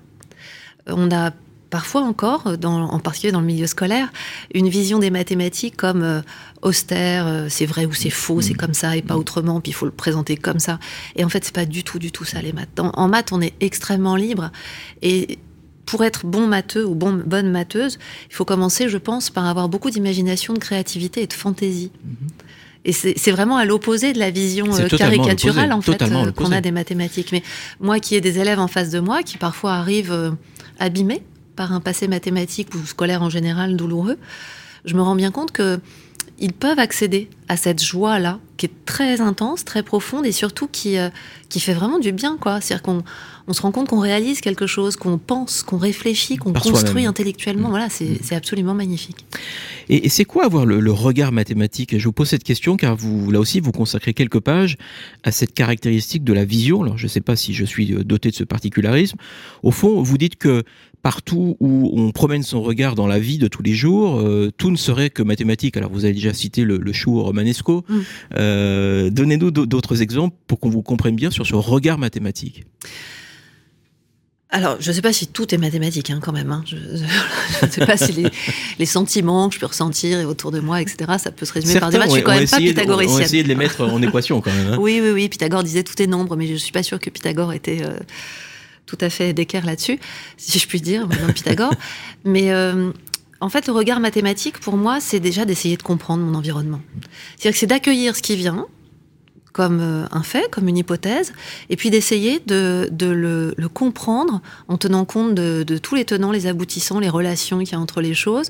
On 0.87 1.09
a 1.11 1.31
parfois 1.71 2.01
encore, 2.01 2.57
dans, 2.59 2.83
en 2.83 2.99
particulier 2.99 3.31
dans 3.31 3.39
le 3.39 3.47
milieu 3.47 3.65
scolaire, 3.65 4.11
une 4.53 4.69
vision 4.69 4.99
des 4.99 5.09
mathématiques 5.09 5.75
comme 5.75 6.03
euh, 6.03 6.21
austère, 6.61 7.25
euh, 7.25 7.47
c'est 7.49 7.65
vrai 7.65 7.85
ou 7.85 7.93
c'est 7.93 8.11
faux, 8.11 8.41
c'est 8.41 8.53
comme 8.53 8.75
ça 8.75 8.95
et 8.95 9.01
pas 9.01 9.17
autrement, 9.17 9.59
puis 9.59 9.71
il 9.71 9.73
faut 9.73 9.87
le 9.87 9.91
présenter 9.91 10.37
comme 10.37 10.59
ça. 10.59 10.77
Et 11.15 11.25
en 11.25 11.29
fait, 11.29 11.43
c'est 11.43 11.55
pas 11.55 11.65
du 11.65 11.83
tout, 11.83 11.97
du 11.97 12.11
tout 12.11 12.25
ça 12.25 12.41
les 12.41 12.53
maths. 12.53 12.79
En, 12.79 12.91
en 12.93 13.07
maths, 13.07 13.31
on 13.31 13.41
est 13.41 13.53
extrêmement 13.61 14.15
libre 14.15 14.51
et 15.01 15.39
pour 15.87 16.03
être 16.03 16.25
bon 16.25 16.45
matheux 16.45 16.85
ou 16.85 16.93
bon, 16.93 17.21
bonne 17.25 17.49
matheuse, 17.49 17.97
il 18.29 18.35
faut 18.35 18.45
commencer, 18.45 18.87
je 18.87 18.97
pense, 18.97 19.29
par 19.29 19.45
avoir 19.47 19.67
beaucoup 19.67 19.89
d'imagination, 19.89 20.53
de 20.53 20.59
créativité 20.59 21.23
et 21.23 21.27
de 21.27 21.33
fantaisie. 21.33 21.91
Et 22.83 22.93
c'est 22.93 23.31
vraiment 23.31 23.57
à 23.57 23.65
l'opposé 23.65 24.11
de 24.11 24.17
la 24.17 24.31
vision 24.31 24.65
euh, 24.73 24.87
caricaturale 24.87 25.71
en 25.71 25.81
fait 25.81 26.01
euh, 26.01 26.31
qu'on 26.31 26.51
a 26.51 26.61
des 26.61 26.71
mathématiques. 26.71 27.31
Mais 27.31 27.43
moi 27.79 27.99
qui 27.99 28.15
ai 28.15 28.21
des 28.21 28.39
élèves 28.39 28.59
en 28.59 28.67
face 28.67 28.89
de 28.89 28.99
moi 28.99 29.21
qui 29.21 29.37
parfois 29.37 29.73
arrivent 29.73 30.11
euh, 30.11 30.31
abîmés 30.79 31.21
par 31.55 31.73
un 31.73 31.79
passé 31.79 32.07
mathématique 32.07 32.73
ou 32.75 32.85
scolaire 32.85 33.21
en 33.21 33.29
général 33.29 33.75
douloureux, 33.75 34.17
je 34.85 34.95
me 34.95 35.01
rends 35.01 35.15
bien 35.15 35.31
compte 35.31 35.51
que 35.51 35.79
ils 36.39 36.53
peuvent 36.53 36.79
accéder 36.79 37.29
à 37.49 37.55
cette 37.55 37.83
joie-là, 37.83 38.39
qui 38.57 38.65
est 38.65 38.85
très 38.85 39.21
intense, 39.21 39.63
très 39.63 39.83
profonde 39.83 40.25
et 40.25 40.31
surtout 40.31 40.67
qui, 40.67 40.97
euh, 40.97 41.09
qui 41.49 41.59
fait 41.59 41.75
vraiment 41.75 41.99
du 41.99 42.11
bien. 42.11 42.37
quoi. 42.41 42.59
C'est-à-dire 42.59 42.81
qu'on 42.81 43.03
on 43.47 43.53
se 43.53 43.61
rend 43.61 43.71
compte 43.71 43.89
qu'on 43.89 43.99
réalise 43.99 44.41
quelque 44.41 44.65
chose, 44.65 44.95
qu'on 44.95 45.19
pense, 45.19 45.61
qu'on 45.61 45.77
réfléchit, 45.77 46.37
qu'on 46.37 46.51
construit 46.51 47.05
intellectuellement. 47.05 47.67
Mm. 47.67 47.71
Voilà, 47.71 47.89
c'est 47.89 48.19
c'est 48.23 48.33
absolument 48.35 48.73
magnifique. 48.73 49.23
Et, 49.87 50.05
et 50.07 50.09
c'est 50.09 50.25
quoi 50.25 50.45
avoir 50.45 50.65
le, 50.65 50.79
le 50.79 50.91
regard 50.91 51.31
mathématique? 51.31 51.95
Je 51.95 52.05
vous 52.05 52.13
pose 52.13 52.29
cette 52.29 52.43
question 52.43 52.75
car 52.75 52.95
vous, 52.95 53.29
là 53.29 53.39
aussi, 53.39 53.59
vous 53.59 53.71
consacrez 53.71 54.15
quelques 54.15 54.39
pages 54.39 54.77
à 55.23 55.31
cette 55.31 55.53
caractéristique 55.53 56.23
de 56.23 56.33
la 56.33 56.45
vision. 56.45 56.81
Alors, 56.81 56.97
je 56.97 57.05
ne 57.05 57.09
sais 57.09 57.21
pas 57.21 57.35
si 57.35 57.53
je 57.53 57.65
suis 57.65 57.93
euh, 57.93 58.03
doté 58.03 58.31
de 58.31 58.35
ce 58.35 58.43
particularisme. 58.43 59.17
Au 59.61 59.69
fond, 59.71 60.01
vous 60.01 60.17
dites 60.17 60.37
que 60.37 60.63
partout 61.01 61.57
où 61.59 61.91
on 61.95 62.11
promène 62.11 62.43
son 62.43 62.61
regard 62.61 62.95
dans 62.95 63.07
la 63.07 63.19
vie 63.19 63.37
de 63.37 63.47
tous 63.47 63.63
les 63.63 63.73
jours, 63.73 64.19
euh, 64.19 64.51
tout 64.57 64.69
ne 64.71 64.77
serait 64.77 65.09
que 65.09 65.23
mathématique. 65.23 65.75
Alors, 65.77 65.91
vous 65.91 66.05
avez 66.05 66.13
déjà 66.13 66.33
cité 66.33 66.63
le, 66.63 66.77
le 66.77 66.93
chou 66.93 67.21
romanesco. 67.23 67.83
Mm. 67.89 67.99
Euh, 68.37 69.09
Donnez-nous 69.09 69.51
d'au- 69.51 69.65
d'autres 69.65 70.01
exemples 70.01 70.35
pour 70.47 70.59
qu'on 70.59 70.69
vous 70.69 70.83
comprenne 70.83 71.15
bien 71.15 71.31
sur 71.31 71.45
ce 71.47 71.55
regard 71.55 71.97
mathématique. 71.97 72.65
Alors, 74.53 74.75
je 74.81 74.89
ne 74.89 74.93
sais 74.95 75.01
pas 75.01 75.13
si 75.13 75.27
tout 75.27 75.55
est 75.55 75.57
mathématique 75.57 76.09
hein, 76.09 76.19
quand 76.21 76.33
même. 76.33 76.51
hein. 76.51 76.61
Je 76.67 76.75
ne 76.75 77.71
sais 77.71 77.85
pas 77.85 77.95
si 77.95 78.11
les, 78.11 78.25
les 78.79 78.85
sentiments 78.85 79.47
que 79.47 79.55
je 79.55 79.59
peux 79.61 79.65
ressentir 79.65 80.27
autour 80.27 80.51
de 80.51 80.59
moi, 80.59 80.81
etc., 80.81 81.09
ça 81.19 81.31
peut 81.31 81.45
se 81.45 81.53
résumer 81.53 81.79
par 81.79 81.89
des 81.89 81.97
maths. 81.97 82.09
Je 82.09 82.15
suis 82.15 82.23
quand 82.23 82.31
même 82.37 82.47
pas 82.49 82.59
de- 82.59 82.63
pythagoricienne. 82.65 83.21
essayé 83.21 83.43
de 83.43 83.47
les 83.47 83.55
mettre 83.55 83.81
en 83.85 84.01
équation 84.03 84.41
quand 84.41 84.51
même. 84.53 84.73
hein. 84.73 84.77
Oui, 84.77 84.99
oui, 85.01 85.11
oui. 85.11 85.29
Pythagore 85.29 85.63
disait 85.63 85.83
tout 85.83 85.99
est 86.01 86.07
nombre, 86.07 86.35
mais 86.35 86.47
je 86.47 86.55
suis 86.55 86.73
pas 86.73 86.83
sûre 86.83 86.99
que 86.99 87.09
Pythagore 87.09 87.53
était 87.53 87.81
euh, 87.81 87.97
tout 88.91 89.05
à 89.05 89.09
fait 89.09 89.31
d'équerre 89.33 89.65
là-dessus, 89.65 89.99
si 90.37 90.59
je 90.59 90.67
puis 90.67 90.81
dire, 90.81 91.07
maintenant 91.07 91.31
Pythagore. 91.31 91.73
mais 92.25 92.51
euh, 92.51 92.91
en 93.39 93.49
fait, 93.49 93.67
le 93.67 93.73
regard 93.73 94.01
mathématique, 94.01 94.59
pour 94.59 94.75
moi, 94.75 94.99
c'est 94.99 95.21
déjà 95.21 95.45
d'essayer 95.45 95.77
de 95.77 95.83
comprendre 95.83 96.23
mon 96.23 96.35
environnement. 96.37 96.81
C'est-à-dire 97.37 97.51
que 97.53 97.57
c'est 97.57 97.67
d'accueillir 97.67 98.15
ce 98.15 98.21
qui 98.21 98.35
vient 98.35 98.65
comme 99.53 99.79
euh, 99.81 100.05
un 100.11 100.23
fait, 100.23 100.49
comme 100.49 100.69
une 100.69 100.77
hypothèse, 100.77 101.33
et 101.69 101.75
puis 101.75 101.89
d'essayer 101.89 102.41
de, 102.45 102.87
de 102.89 103.07
le, 103.07 103.53
le 103.57 103.69
comprendre 103.69 104.41
en 104.69 104.77
tenant 104.77 105.03
compte 105.03 105.35
de, 105.35 105.63
de 105.63 105.77
tous 105.77 105.95
les 105.95 106.05
tenants, 106.05 106.31
les 106.31 106.47
aboutissants, 106.47 106.99
les 106.99 107.09
relations 107.09 107.59
qu'il 107.59 107.73
y 107.73 107.75
a 107.75 107.79
entre 107.79 107.99
les 107.99 108.13
choses, 108.13 108.47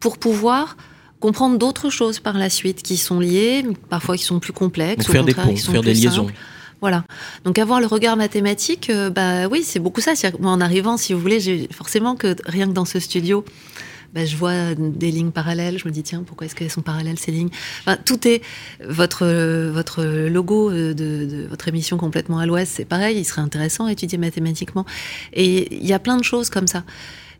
pour 0.00 0.18
pouvoir 0.18 0.76
comprendre 1.20 1.56
d'autres 1.56 1.90
choses 1.90 2.18
par 2.18 2.36
la 2.36 2.50
suite 2.50 2.82
qui 2.82 2.96
sont 2.96 3.20
liées, 3.20 3.64
parfois 3.90 4.16
qui 4.16 4.24
sont 4.24 4.40
plus 4.40 4.52
complexes, 4.52 5.04
Donc 5.04 5.10
au 5.10 5.12
faire 5.12 5.24
des 5.24 5.34
ponts, 5.34 5.54
qui 5.54 5.58
sont 5.58 5.70
faire 5.70 5.82
des 5.82 5.92
plus 5.92 6.02
liaisons. 6.02 6.26
simples. 6.26 6.34
Voilà. 6.80 7.04
Donc 7.44 7.58
avoir 7.58 7.80
le 7.80 7.86
regard 7.86 8.16
mathématique, 8.16 8.90
euh, 8.90 9.10
bah 9.10 9.48
oui, 9.48 9.62
c'est 9.62 9.80
beaucoup 9.80 10.00
ça. 10.00 10.12
Moi, 10.38 10.50
en 10.50 10.60
arrivant, 10.60 10.96
si 10.96 11.12
vous 11.12 11.20
voulez, 11.20 11.40
j'ai 11.40 11.68
forcément 11.72 12.16
que 12.16 12.34
rien 12.46 12.66
que 12.66 12.72
dans 12.72 12.84
ce 12.84 12.98
studio, 12.98 13.44
bah, 14.14 14.24
je 14.24 14.36
vois 14.36 14.74
des 14.74 15.10
lignes 15.10 15.30
parallèles. 15.30 15.78
Je 15.78 15.86
me 15.86 15.92
dis 15.92 16.02
tiens, 16.02 16.22
pourquoi 16.26 16.46
est-ce 16.46 16.54
qu'elles 16.54 16.70
sont 16.70 16.82
parallèles 16.82 17.18
ces 17.18 17.32
lignes? 17.32 17.50
Enfin, 17.80 17.96
Tout 18.04 18.26
est 18.26 18.42
votre 18.84 19.26
votre 19.70 20.02
logo 20.04 20.70
euh, 20.70 20.94
de, 20.94 21.26
de 21.26 21.46
votre 21.48 21.68
émission 21.68 21.96
complètement 21.96 22.38
à 22.38 22.46
l'ouest, 22.46 22.72
c'est 22.76 22.84
pareil. 22.84 23.18
Il 23.18 23.24
serait 23.24 23.42
intéressant 23.42 23.86
à 23.86 23.92
étudier 23.92 24.18
mathématiquement. 24.18 24.86
Et 25.32 25.76
il 25.76 25.86
y 25.86 25.92
a 25.92 25.98
plein 25.98 26.16
de 26.16 26.24
choses 26.24 26.50
comme 26.50 26.66
ça. 26.66 26.84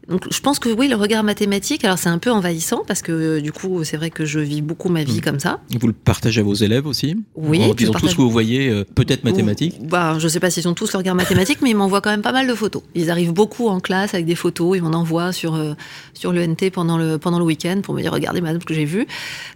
Donc, 0.09 0.27
je 0.33 0.41
pense 0.41 0.59
que 0.59 0.69
oui, 0.69 0.89
le 0.89 0.97
regard 0.97 1.23
mathématique, 1.23 1.85
alors 1.85 1.99
c'est 1.99 2.09
un 2.09 2.19
peu 2.19 2.33
envahissant 2.33 2.83
parce 2.87 3.01
que 3.03 3.13
euh, 3.13 3.41
du 3.41 3.53
coup, 3.53 3.85
c'est 3.85 3.97
vrai 3.97 4.11
que 4.11 4.25
je 4.25 4.41
vis 4.41 4.61
beaucoup 4.63 4.89
ma 4.89 5.05
vie 5.05 5.19
Mm. 5.19 5.21
comme 5.21 5.39
ça. 5.41 5.61
Vous 5.79 5.87
le 5.87 5.93
partagez 5.93 6.41
à 6.41 6.45
vos 6.45 6.55
élèves 6.55 6.87
aussi? 6.87 7.17
Oui, 7.37 7.63
En 7.63 7.75
disant 7.75 7.93
tout 7.93 8.09
ce 8.09 8.17
que 8.17 8.21
vous 8.23 8.31
voyez, 8.31 8.69
euh, 8.69 8.85
peut-être 8.95 9.23
mathématiques 9.25 9.77
Ou- 9.81 9.87
bah, 9.87 10.17
je 10.19 10.27
sais 10.27 10.41
pas 10.41 10.51
s'ils 10.51 10.67
ont 10.67 10.75
tous 10.75 10.93
le 10.93 10.99
regard 10.99 11.15
mathématique, 11.15 11.59
mais 11.63 11.71
ils 11.71 11.77
m'envoient 11.77 12.01
quand 12.01 12.11
même 12.11 12.23
pas 12.23 12.33
mal 12.33 12.49
de 12.49 12.55
photos. 12.55 12.83
Ils 12.95 13.11
arrivent 13.11 13.33
beaucoup 13.33 13.69
en 13.69 13.79
classe 13.79 14.15
avec 14.15 14.27
des 14.27 14.35
photos, 14.35 14.77
ils 14.77 14.83
m'en 14.83 14.91
envoient 14.99 15.33
sur, 15.33 15.55
euh, 15.55 15.75
sur 16.15 16.33
l'ENT 16.33 16.71
pendant 16.73 16.99
le, 16.99 17.19
pendant 17.19 17.39
le 17.39 17.45
week-end 17.45 17.81
pour 17.83 17.95
me 17.95 18.01
dire 18.03 18.13
regardez 18.13 18.41
madame 18.41 18.61
ce 18.61 18.67
que 18.67 18.75
j'ai 18.75 18.87
vu. 18.87 19.07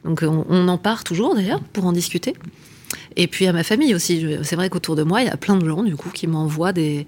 Donc 0.05 0.23
euh, 0.23 0.27
on, 0.29 0.45
on 0.49 0.69
en 0.69 0.79
part 0.79 1.03
toujours 1.05 1.35
d'ailleurs 1.35 1.61
pour 1.73 1.85
en 1.87 1.93
discuter. 1.93 2.35
Et 3.17 3.27
puis 3.27 3.47
à 3.47 3.53
ma 3.53 3.65
famille 3.65 3.95
aussi. 3.95 4.25
C'est 4.43 4.57
vrai 4.57 4.71
qu'autour 4.71 4.95
de 4.95 5.03
moi, 5.03 5.23
il 5.23 5.27
y 5.27 5.31
a 5.31 5.37
plein 5.37 5.57
de 5.57 5.67
gens 5.69 5.83
du 5.83 5.97
coup 5.97 6.11
qui 6.11 6.27
m'envoient 6.27 6.73
des, 6.73 7.07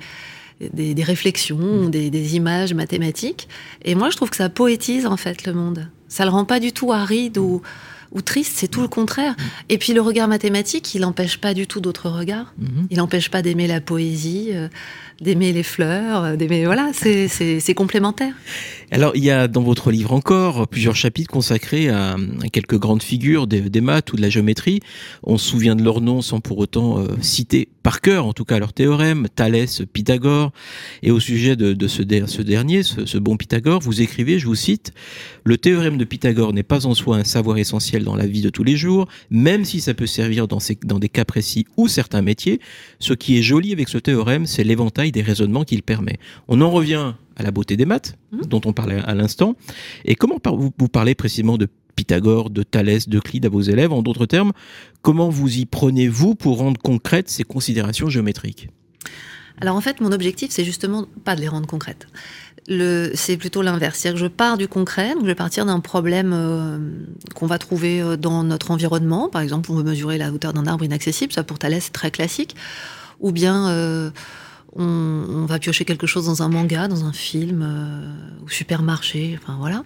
des, 0.60 0.94
des 0.94 1.02
réflexions, 1.02 1.88
des, 1.88 2.10
des 2.10 2.36
images 2.36 2.72
mathématiques. 2.74 3.48
Et 3.84 3.94
moi, 3.94 4.10
je 4.10 4.16
trouve 4.16 4.30
que 4.30 4.36
ça 4.36 4.48
poétise 4.48 5.06
en 5.06 5.16
fait 5.16 5.46
le 5.46 5.52
monde. 5.52 5.88
Ça 6.08 6.24
le 6.24 6.30
rend 6.30 6.44
pas 6.44 6.60
du 6.60 6.72
tout 6.72 6.92
aride 6.92 7.36
ou, 7.38 7.62
ou 8.12 8.20
triste, 8.22 8.52
c'est 8.56 8.68
tout 8.68 8.80
le 8.80 8.88
contraire. 8.88 9.34
Et 9.68 9.76
puis 9.78 9.92
le 9.92 10.00
regard 10.00 10.28
mathématique, 10.28 10.94
il 10.94 11.00
n'empêche 11.02 11.38
pas 11.38 11.52
du 11.54 11.66
tout 11.66 11.80
d'autres 11.80 12.08
regards. 12.08 12.54
Mhm. 12.58 12.86
Il 12.90 12.96
n'empêche 12.98 13.28
pas 13.30 13.42
d'aimer 13.42 13.66
la 13.66 13.80
poésie, 13.80 14.50
euh, 14.52 14.68
d'aimer 15.20 15.52
les 15.52 15.62
fleurs, 15.64 16.22
euh, 16.24 16.36
d'aimer. 16.36 16.64
Voilà, 16.64 16.90
c'est- 16.92 17.74
complémentaire. 17.74 18.32
Alors, 18.92 19.12
il 19.16 19.24
y 19.24 19.30
a 19.30 19.48
dans 19.48 19.62
votre 19.62 19.90
livre 19.90 20.12
encore 20.12 20.68
plusieurs 20.68 20.94
chapitres 20.96 21.30
consacrés 21.30 21.88
à, 21.90 22.14
à 22.14 22.48
quelques 22.50 22.78
grandes 22.78 23.02
figures 23.02 23.46
des, 23.46 23.60
des 23.60 23.80
maths 23.80 24.12
ou 24.12 24.16
de 24.16 24.22
la 24.22 24.30
géométrie. 24.30 24.80
On 25.24 25.36
se 25.36 25.46
souvient 25.50 25.74
de 25.76 25.82
leurs 25.82 26.00
noms 26.00 26.22
sans 26.22 26.40
pour 26.40 26.56
autant 26.58 27.00
euh, 27.00 27.08
citer 27.20 27.68
par 27.86 28.00
cœur, 28.00 28.26
en 28.26 28.32
tout 28.32 28.44
cas, 28.44 28.58
leurs 28.58 28.72
théorèmes, 28.72 29.28
Thalès, 29.32 29.82
Pythagore. 29.92 30.50
Et 31.04 31.12
au 31.12 31.20
sujet 31.20 31.54
de, 31.54 31.72
de 31.72 31.86
ce, 31.86 32.02
der- 32.02 32.28
ce 32.28 32.42
dernier, 32.42 32.82
ce, 32.82 33.06
ce 33.06 33.16
bon 33.16 33.36
Pythagore, 33.36 33.78
vous 33.80 34.00
écrivez, 34.02 34.40
je 34.40 34.46
vous 34.46 34.56
cite, 34.56 34.92
Le 35.44 35.56
théorème 35.56 35.96
de 35.96 36.04
Pythagore 36.04 36.52
n'est 36.52 36.64
pas 36.64 36.84
en 36.86 36.94
soi 36.94 37.16
un 37.18 37.22
savoir 37.22 37.58
essentiel 37.58 38.02
dans 38.02 38.16
la 38.16 38.26
vie 38.26 38.40
de 38.42 38.50
tous 38.50 38.64
les 38.64 38.76
jours, 38.76 39.06
même 39.30 39.64
si 39.64 39.80
ça 39.80 39.94
peut 39.94 40.08
servir 40.08 40.48
dans, 40.48 40.58
ces- 40.58 40.76
dans 40.84 40.98
des 40.98 41.08
cas 41.08 41.24
précis 41.24 41.64
ou 41.76 41.86
certains 41.86 42.22
métiers. 42.22 42.58
Ce 42.98 43.12
qui 43.14 43.38
est 43.38 43.42
joli 43.42 43.72
avec 43.72 43.88
ce 43.88 43.98
théorème, 43.98 44.46
c'est 44.46 44.64
l'éventail 44.64 45.12
des 45.12 45.22
raisonnements 45.22 45.62
qu'il 45.62 45.84
permet. 45.84 46.18
On 46.48 46.60
en 46.62 46.70
revient 46.72 47.12
à 47.36 47.42
la 47.44 47.52
beauté 47.52 47.76
des 47.76 47.86
maths, 47.86 48.16
Mhm. 48.32 48.46
dont 48.46 48.60
on 48.64 48.72
parlait 48.72 48.98
à 49.04 49.14
l'instant. 49.14 49.54
Et 50.04 50.16
comment 50.16 50.40
par- 50.40 50.56
vous, 50.56 50.72
vous 50.76 50.88
parlez 50.88 51.14
précisément 51.14 51.56
de 51.56 51.68
Pythagore, 51.96 52.50
de 52.50 52.62
Thalès, 52.62 53.08
d'Euclide 53.08 53.46
à 53.46 53.48
vos 53.48 53.62
élèves 53.62 53.92
En 53.92 54.02
d'autres 54.02 54.26
termes, 54.26 54.52
comment 55.02 55.30
vous 55.30 55.58
y 55.58 55.66
prenez-vous 55.66 56.34
pour 56.34 56.58
rendre 56.58 56.80
concrètes 56.80 57.28
ces 57.28 57.42
considérations 57.42 58.08
géométriques? 58.08 58.68
Alors 59.60 59.76
en 59.76 59.80
fait, 59.80 60.00
mon 60.00 60.12
objectif, 60.12 60.50
c'est 60.50 60.64
justement 60.64 61.06
pas 61.24 61.34
de 61.34 61.40
les 61.40 61.48
rendre 61.48 61.66
concrètes. 61.66 62.06
C'est 62.68 63.36
plutôt 63.36 63.62
l'inverse. 63.62 63.98
C'est-à-dire 63.98 64.20
que 64.20 64.26
je 64.26 64.30
pars 64.30 64.58
du 64.58 64.68
concret, 64.68 65.14
donc 65.14 65.22
je 65.22 65.26
vais 65.26 65.34
partir 65.34 65.64
d'un 65.64 65.80
problème 65.80 66.32
euh, 66.34 66.78
qu'on 67.34 67.46
va 67.46 67.58
trouver 67.58 68.02
euh, 68.02 68.16
dans 68.16 68.42
notre 68.42 68.70
environnement. 68.70 69.28
Par 69.28 69.40
exemple, 69.40 69.70
on 69.70 69.76
veut 69.76 69.84
mesurer 69.84 70.18
la 70.18 70.32
hauteur 70.32 70.52
d'un 70.52 70.66
arbre 70.66 70.84
inaccessible, 70.84 71.32
ça 71.32 71.44
pour 71.44 71.58
Thalès 71.58 71.84
c'est 71.84 71.92
très 71.92 72.10
classique. 72.10 72.56
Ou 73.20 73.32
bien 73.32 73.68
euh, 73.68 74.10
on, 74.78 75.46
va 75.46 75.58
piocher 75.58 75.84
quelque 75.84 76.06
chose 76.06 76.26
dans 76.26 76.42
un 76.42 76.48
manga, 76.48 76.88
dans 76.88 77.04
un 77.04 77.12
film, 77.12 77.62
euh, 77.62 78.44
au 78.44 78.48
supermarché, 78.48 79.38
enfin 79.40 79.56
voilà. 79.58 79.84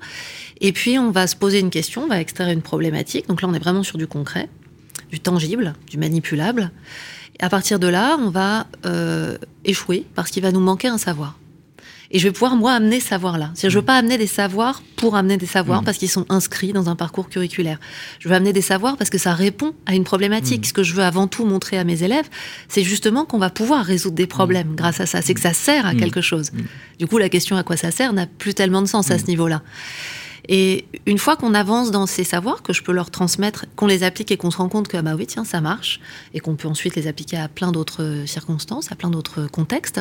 Et 0.60 0.72
puis 0.72 0.98
on 0.98 1.10
va 1.10 1.26
se 1.26 1.36
poser 1.36 1.60
une 1.60 1.70
question, 1.70 2.04
on 2.04 2.08
va 2.08 2.20
extraire 2.20 2.48
une 2.48 2.62
problématique. 2.62 3.28
Donc 3.28 3.42
là, 3.42 3.48
on 3.48 3.54
est 3.54 3.58
vraiment 3.58 3.82
sur 3.82 3.98
du 3.98 4.06
concret, 4.06 4.48
du 5.10 5.20
tangible, 5.20 5.74
du 5.88 5.98
manipulable. 5.98 6.70
Et 7.38 7.42
à 7.42 7.48
partir 7.48 7.78
de 7.78 7.88
là, 7.88 8.16
on 8.18 8.30
va 8.30 8.66
euh, 8.86 9.38
échouer 9.64 10.06
parce 10.14 10.30
qu'il 10.30 10.42
va 10.42 10.52
nous 10.52 10.60
manquer 10.60 10.88
un 10.88 10.98
savoir. 10.98 11.39
Et 12.12 12.18
je 12.18 12.26
vais 12.26 12.32
pouvoir, 12.32 12.56
moi, 12.56 12.72
amener 12.72 12.98
ce 12.98 13.06
savoir-là. 13.08 13.50
C'est-à-dire, 13.54 13.70
je 13.70 13.76
ne 13.76 13.80
veux 13.82 13.86
pas 13.86 13.96
amener 13.96 14.18
des 14.18 14.26
savoirs 14.26 14.82
pour 14.96 15.14
amener 15.16 15.36
des 15.36 15.46
savoirs 15.46 15.80
Mhm. 15.80 15.84
parce 15.84 15.96
qu'ils 15.98 16.08
sont 16.10 16.26
inscrits 16.28 16.72
dans 16.72 16.88
un 16.88 16.96
parcours 16.96 17.28
curriculaire. 17.28 17.78
Je 18.18 18.28
veux 18.28 18.34
amener 18.34 18.52
des 18.52 18.62
savoirs 18.62 18.96
parce 18.96 19.10
que 19.10 19.18
ça 19.18 19.32
répond 19.32 19.74
à 19.86 19.94
une 19.94 20.02
problématique. 20.04 20.58
Mhm. 20.62 20.64
Ce 20.64 20.72
que 20.72 20.82
je 20.82 20.92
veux 20.94 21.04
avant 21.04 21.28
tout 21.28 21.44
montrer 21.44 21.78
à 21.78 21.84
mes 21.84 22.02
élèves, 22.02 22.28
c'est 22.68 22.82
justement 22.82 23.24
qu'on 23.24 23.38
va 23.38 23.50
pouvoir 23.50 23.84
résoudre 23.84 24.16
des 24.16 24.26
problèmes 24.26 24.74
grâce 24.74 25.00
à 25.00 25.06
ça. 25.06 25.22
C'est 25.22 25.34
que 25.34 25.40
ça 25.40 25.52
sert 25.52 25.86
à 25.86 25.94
quelque 25.94 26.20
chose. 26.20 26.50
Du 26.98 27.06
coup, 27.06 27.18
la 27.18 27.28
question 27.28 27.56
à 27.56 27.62
quoi 27.62 27.76
ça 27.76 27.90
sert 27.92 28.12
n'a 28.12 28.26
plus 28.26 28.54
tellement 28.54 28.82
de 28.82 28.88
sens 28.88 29.10
à 29.12 29.18
ce 29.18 29.26
niveau-là. 29.26 29.62
Et 30.52 30.84
une 31.06 31.18
fois 31.18 31.36
qu'on 31.36 31.54
avance 31.54 31.92
dans 31.92 32.06
ces 32.06 32.24
savoirs, 32.24 32.64
que 32.64 32.72
je 32.72 32.82
peux 32.82 32.90
leur 32.90 33.12
transmettre, 33.12 33.66
qu'on 33.76 33.86
les 33.86 34.02
applique 34.02 34.32
et 34.32 34.36
qu'on 34.36 34.50
se 34.50 34.56
rend 34.56 34.68
compte 34.68 34.88
que, 34.88 34.96
ah 34.96 35.02
bah 35.02 35.14
oui, 35.16 35.24
tiens, 35.26 35.44
ça 35.44 35.60
marche, 35.60 36.00
et 36.34 36.40
qu'on 36.40 36.56
peut 36.56 36.66
ensuite 36.66 36.96
les 36.96 37.06
appliquer 37.06 37.36
à 37.36 37.46
plein 37.46 37.70
d'autres 37.70 38.24
circonstances, 38.26 38.90
à 38.90 38.96
plein 38.96 39.10
d'autres 39.10 39.46
contextes, 39.46 40.00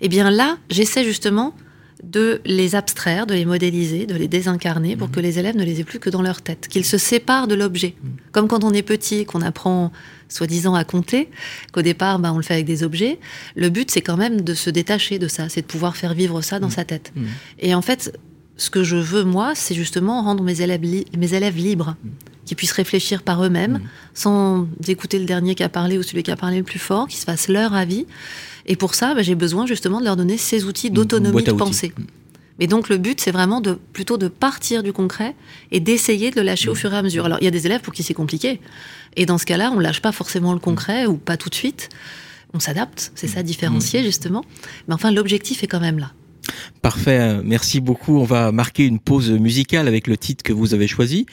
eh 0.00 0.08
bien 0.08 0.30
là, 0.30 0.56
j'essaie 0.70 1.04
justement 1.04 1.54
de 2.02 2.40
les 2.46 2.76
abstraire, 2.76 3.26
de 3.26 3.34
les 3.34 3.44
modéliser, 3.44 4.06
de 4.06 4.14
les 4.14 4.28
désincarner 4.28 4.96
pour 4.96 5.10
que 5.10 5.20
les 5.20 5.38
élèves 5.38 5.56
ne 5.56 5.64
les 5.64 5.80
aient 5.80 5.84
plus 5.84 5.98
que 5.98 6.08
dans 6.08 6.22
leur 6.22 6.40
tête, 6.40 6.68
qu'ils 6.68 6.84
se 6.84 6.96
séparent 6.96 7.48
de 7.48 7.54
l'objet. 7.54 7.94
Comme 8.32 8.48
quand 8.48 8.64
on 8.64 8.72
est 8.72 8.82
petit, 8.82 9.26
qu'on 9.26 9.42
apprend 9.42 9.92
soi-disant 10.28 10.74
à 10.74 10.84
compter, 10.84 11.28
qu'au 11.72 11.82
départ, 11.82 12.20
bah, 12.20 12.32
on 12.32 12.36
le 12.36 12.42
fait 12.42 12.54
avec 12.54 12.66
des 12.66 12.84
objets. 12.84 13.18
Le 13.56 13.68
but, 13.68 13.90
c'est 13.90 14.00
quand 14.00 14.16
même 14.16 14.42
de 14.42 14.54
se 14.54 14.70
détacher 14.70 15.18
de 15.18 15.26
ça, 15.26 15.48
c'est 15.48 15.62
de 15.62 15.66
pouvoir 15.66 15.96
faire 15.96 16.14
vivre 16.14 16.40
ça 16.40 16.58
dans 16.60 16.70
sa 16.70 16.84
tête. 16.84 17.12
Et 17.58 17.74
en 17.74 17.82
fait, 17.82 18.16
ce 18.58 18.68
que 18.70 18.84
je 18.84 18.96
veux, 18.96 19.24
moi, 19.24 19.54
c'est 19.54 19.74
justement 19.74 20.22
rendre 20.22 20.44
mes 20.44 20.60
élèves, 20.60 20.82
li- 20.82 21.06
mes 21.16 21.32
élèves 21.32 21.56
libres, 21.56 21.96
qui 22.44 22.54
puissent 22.54 22.72
réfléchir 22.72 23.22
par 23.22 23.42
eux-mêmes, 23.44 23.80
sans 24.14 24.66
écouter 24.86 25.18
le 25.18 25.24
dernier 25.24 25.54
qui 25.54 25.62
a 25.62 25.68
parlé 25.68 25.96
ou 25.98 26.02
celui 26.02 26.22
qui 26.22 26.30
a 26.30 26.36
parlé 26.36 26.58
le 26.58 26.64
plus 26.64 26.78
fort, 26.78 27.06
qui 27.08 27.16
se 27.16 27.24
fassent 27.24 27.48
leur 27.48 27.72
avis. 27.74 28.06
Et 28.66 28.76
pour 28.76 28.94
ça, 28.94 29.14
bah, 29.14 29.22
j'ai 29.22 29.34
besoin 29.34 29.64
justement 29.66 30.00
de 30.00 30.04
leur 30.04 30.16
donner 30.16 30.36
ces 30.36 30.64
outils 30.64 30.90
d'autonomie 30.90 31.32
boîte 31.32 31.48
à 31.48 31.52
de 31.52 31.56
pensée. 31.56 31.92
Mais 32.58 32.66
donc 32.66 32.88
le 32.88 32.96
but, 32.98 33.20
c'est 33.20 33.30
vraiment 33.30 33.60
de 33.60 33.78
plutôt 33.92 34.18
de 34.18 34.26
partir 34.28 34.82
du 34.82 34.92
concret 34.92 35.36
et 35.70 35.78
d'essayer 35.78 36.30
de 36.32 36.36
le 36.36 36.42
lâcher 36.42 36.68
au 36.68 36.74
fur 36.74 36.92
et 36.92 36.96
à 36.96 37.02
mesure. 37.02 37.24
Alors 37.26 37.38
il 37.40 37.44
y 37.44 37.48
a 37.48 37.52
des 37.52 37.66
élèves 37.66 37.82
pour 37.82 37.92
qui 37.94 38.02
c'est 38.02 38.14
compliqué, 38.14 38.60
et 39.14 39.26
dans 39.26 39.38
ce 39.38 39.46
cas-là, 39.46 39.70
on 39.72 39.78
lâche 39.78 40.02
pas 40.02 40.10
forcément 40.12 40.52
le 40.52 40.58
concret 40.58 41.06
ou 41.06 41.16
pas 41.16 41.36
tout 41.36 41.50
de 41.50 41.54
suite. 41.54 41.88
On 42.54 42.58
s'adapte, 42.60 43.12
c'est 43.14 43.28
ça 43.28 43.42
différencier 43.42 44.02
justement. 44.02 44.42
Mais 44.88 44.94
enfin, 44.94 45.12
l'objectif 45.12 45.62
est 45.62 45.66
quand 45.68 45.80
même 45.80 45.98
là. 45.98 46.12
Parfait, 46.82 47.18
euh, 47.20 47.42
merci 47.44 47.80
beaucoup. 47.80 48.18
On 48.18 48.24
va 48.24 48.52
marquer 48.52 48.86
une 48.86 48.98
pause 48.98 49.30
musicale 49.30 49.88
avec 49.88 50.06
le 50.06 50.16
titre 50.16 50.42
que 50.42 50.52
vous 50.52 50.74
avez 50.74 50.86
choisi. 50.86 51.26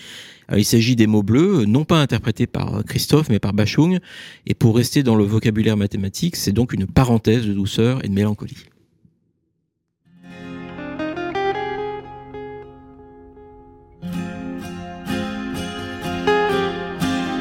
Euh, 0.52 0.60
Il 0.60 0.66
s'agit 0.66 0.96
des 0.96 1.08
mots 1.08 1.24
bleus, 1.24 1.66
non 1.66 1.86
pas 1.86 2.00
interprétés 2.02 2.48
par 2.48 2.76
euh, 2.76 2.82
Christophe, 2.84 3.30
mais 3.30 3.40
par 3.40 3.54
Bachung. 3.54 4.00
Et 4.46 4.54
pour 4.54 4.76
rester 4.76 5.04
dans 5.04 5.16
le 5.16 5.24
vocabulaire 5.24 5.78
mathématique, 5.78 6.36
c'est 6.36 6.52
donc 6.52 6.74
une 6.74 6.88
parenthèse 6.88 7.46
de 7.46 7.54
douceur 7.54 8.04
et 8.04 8.08
de 8.08 8.14
mélancolie. 8.14 8.58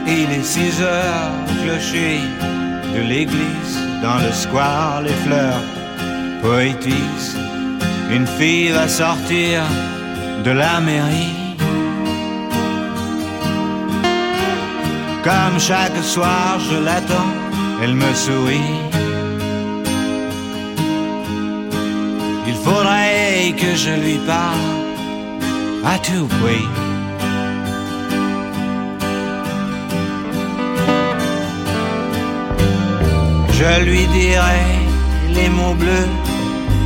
Il 0.07 0.31
est 0.31 0.45
six 0.45 0.81
heures, 0.81 1.33
clocher 1.65 2.19
de 2.95 3.09
l'église, 3.09 3.79
dans 4.03 4.19
le 4.25 4.31
square, 4.33 5.03
les 5.03 5.11
fleurs 5.11 5.61
poétisent. 6.41 7.54
Une 8.11 8.27
fille 8.27 8.71
va 8.71 8.89
sortir 8.89 9.63
de 10.45 10.51
la 10.51 10.81
mairie. 10.81 11.35
Comme 15.23 15.59
chaque 15.59 15.97
soir, 16.03 16.59
je 16.71 16.77
l'attends, 16.77 17.33
elle 17.83 17.95
me 17.95 18.13
sourit. 18.15 18.75
Il 22.47 22.55
faudrait 22.55 23.55
que 23.57 23.75
je 23.75 23.91
lui 24.05 24.19
parle 24.27 24.85
à 25.85 25.99
tout 25.99 26.27
prix. 26.41 26.69
Je 33.59 33.85
lui 33.85 34.07
dirai 34.09 34.65
les 35.35 35.49
mots 35.49 35.75
bleus, 35.75 36.09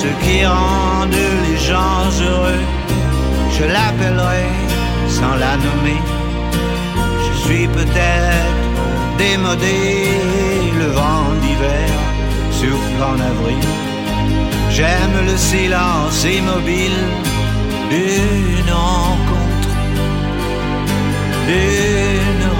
ceux 0.00 0.16
qui 0.24 0.46
rendent 0.46 1.26
les 1.46 1.58
gens 1.70 2.04
heureux. 2.26 2.64
Je 3.56 3.64
l'appellerai 3.74 4.46
sans 5.08 5.34
la 5.44 5.54
nommer. 5.64 6.00
Je 7.26 7.32
suis 7.44 7.66
peut-être 7.68 8.64
démodé, 9.18 9.78
le 10.82 10.88
vent 10.98 11.26
d'hiver 11.42 11.90
souffle 12.58 13.02
en 13.12 13.18
avril. 13.32 13.66
J'aime 14.76 15.16
le 15.30 15.36
silence 15.36 16.24
immobile 16.38 17.00
d'une 17.90 18.72
rencontre, 18.72 19.72
d'une 21.48 22.44
rencontre. 22.48 22.59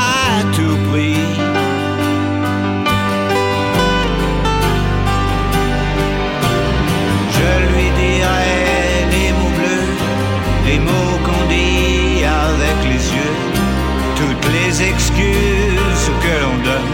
les 14.71 14.83
excuses 14.83 16.11
que 16.23 16.33
l'on 16.43 16.57
donne 16.63 16.93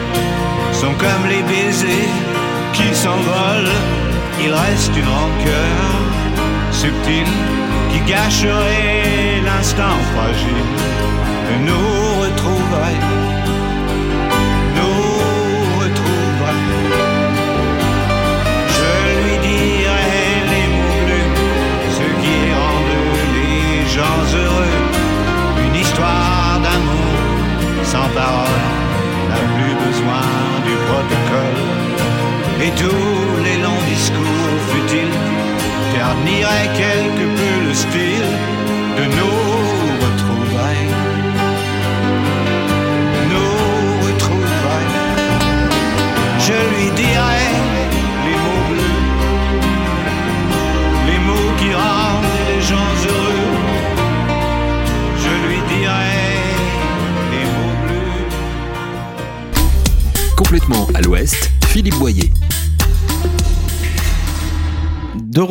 sont 0.74 0.94
comme 0.98 1.30
les 1.30 1.44
baisers 1.44 2.10
qui 2.74 2.96
s'envolent. 2.96 3.78
Il 4.44 4.52
reste 4.52 4.96
une 4.96 5.08
rancœur 5.08 5.82
subtile 6.72 7.34
qui 7.92 8.00
gâcherait 8.12 9.42
l'instant 9.46 9.98
fragile 10.14 10.72
de 11.50 11.56
nous 11.68 12.22
retrouver. 12.22 13.07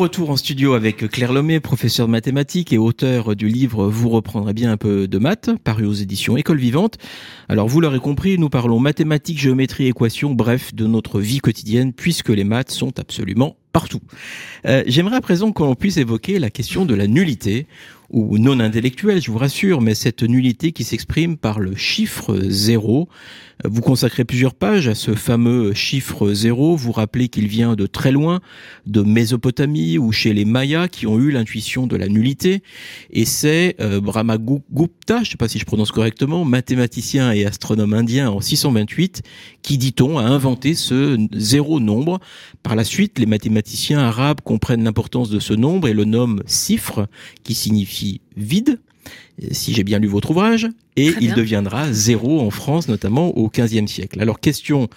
Retour 0.07 0.29
en 0.29 0.37
studio 0.37 0.73
avec 0.73 1.09
Claire 1.09 1.33
Lomé, 1.33 1.59
professeur 1.59 2.07
de 2.07 2.11
mathématiques 2.13 2.71
et 2.71 2.77
auteur 2.77 3.35
du 3.35 3.49
livre 3.49 3.89
Vous 3.89 4.07
reprendrez 4.07 4.53
bien 4.53 4.71
un 4.71 4.77
peu 4.77 5.05
de 5.05 5.17
maths, 5.17 5.49
paru 5.65 5.85
aux 5.85 5.91
éditions 5.91 6.37
École 6.37 6.59
Vivante. 6.59 6.97
Alors 7.49 7.67
vous 7.67 7.81
l'aurez 7.81 7.99
compris, 7.99 8.37
nous 8.37 8.47
parlons 8.47 8.79
mathématiques, 8.79 9.37
géométrie, 9.37 9.87
équations, 9.87 10.33
bref, 10.33 10.73
de 10.73 10.87
notre 10.87 11.19
vie 11.19 11.39
quotidienne, 11.39 11.91
puisque 11.91 12.29
les 12.29 12.45
maths 12.45 12.71
sont 12.71 12.97
absolument 13.01 13.57
partout. 13.77 14.01
Euh, 14.65 14.83
J'aimerais 14.87 15.17
à 15.17 15.21
présent 15.21 15.51
qu'on 15.51 15.75
puisse 15.75 15.97
évoquer 15.97 16.39
la 16.39 16.49
question 16.49 16.83
de 16.83 16.95
la 16.95 17.05
nullité, 17.05 17.67
ou 18.09 18.37
non 18.37 18.59
intellectuelle, 18.59 19.21
je 19.21 19.29
vous 19.31 19.37
rassure, 19.37 19.81
mais 19.81 19.93
cette 19.93 20.23
nullité 20.23 20.71
qui 20.71 20.83
s'exprime 20.83 21.37
par 21.37 21.59
le 21.59 21.75
chiffre 21.75 22.39
zéro. 22.47 23.09
Euh, 23.65 23.69
Vous 23.69 23.81
consacrez 23.81 24.23
plusieurs 24.23 24.53
pages 24.53 24.87
à 24.87 24.95
ce 24.95 25.13
fameux 25.13 25.73
chiffre 25.73 26.31
zéro. 26.31 26.77
Vous 26.77 26.93
rappelez 26.93 27.27
qu'il 27.27 27.47
vient 27.47 27.75
de 27.75 27.85
très 27.85 28.13
loin, 28.13 28.39
de 28.85 29.01
Mésopotamie 29.01 29.97
ou 29.97 30.13
chez 30.13 30.33
les 30.33 30.45
Mayas 30.45 30.87
qui 30.87 31.05
ont 31.05 31.19
eu 31.19 31.31
l'intuition 31.31 31.85
de 31.85 31.97
la 31.97 32.07
nullité. 32.07 32.63
Et 33.11 33.25
c'est 33.25 33.75
euh, 33.81 33.99
Brahmagupta, 33.99 35.17
je 35.17 35.21
ne 35.21 35.25
sais 35.25 35.37
pas 35.37 35.49
si 35.49 35.59
je 35.59 35.65
prononce 35.65 35.91
correctement, 35.91 36.45
mathématicien 36.45 37.33
et 37.33 37.45
astronome 37.45 37.93
indien 37.93 38.29
en 38.29 38.39
628, 38.39 39.21
qui, 39.63 39.77
dit-on, 39.77 40.17
a 40.17 40.23
inventé 40.23 40.75
ce 40.75 41.17
zéro 41.33 41.81
nombre. 41.81 42.19
Par 42.63 42.75
la 42.75 42.85
suite, 42.85 43.19
les 43.19 43.25
mathématiciens 43.25 43.66
arabes 43.91 44.41
comprennent 44.43 44.83
l'importance 44.83 45.29
de 45.29 45.39
ce 45.39 45.53
nombre 45.53 45.87
et 45.87 45.93
le 45.93 46.05
nomment 46.05 46.41
cifre, 46.45 47.07
qui 47.43 47.53
signifie 47.53 48.21
vide, 48.35 48.79
si 49.51 49.73
j'ai 49.73 49.83
bien 49.83 49.99
lu 49.99 50.07
votre 50.07 50.31
ouvrage, 50.31 50.67
et 50.95 51.13
il 51.21 51.33
deviendra 51.33 51.91
zéro 51.93 52.41
en 52.41 52.49
France, 52.49 52.87
notamment 52.87 53.37
au 53.37 53.49
XVe 53.49 53.87
siècle. 53.87 54.19
Alors, 54.21 54.39
question 54.39 54.89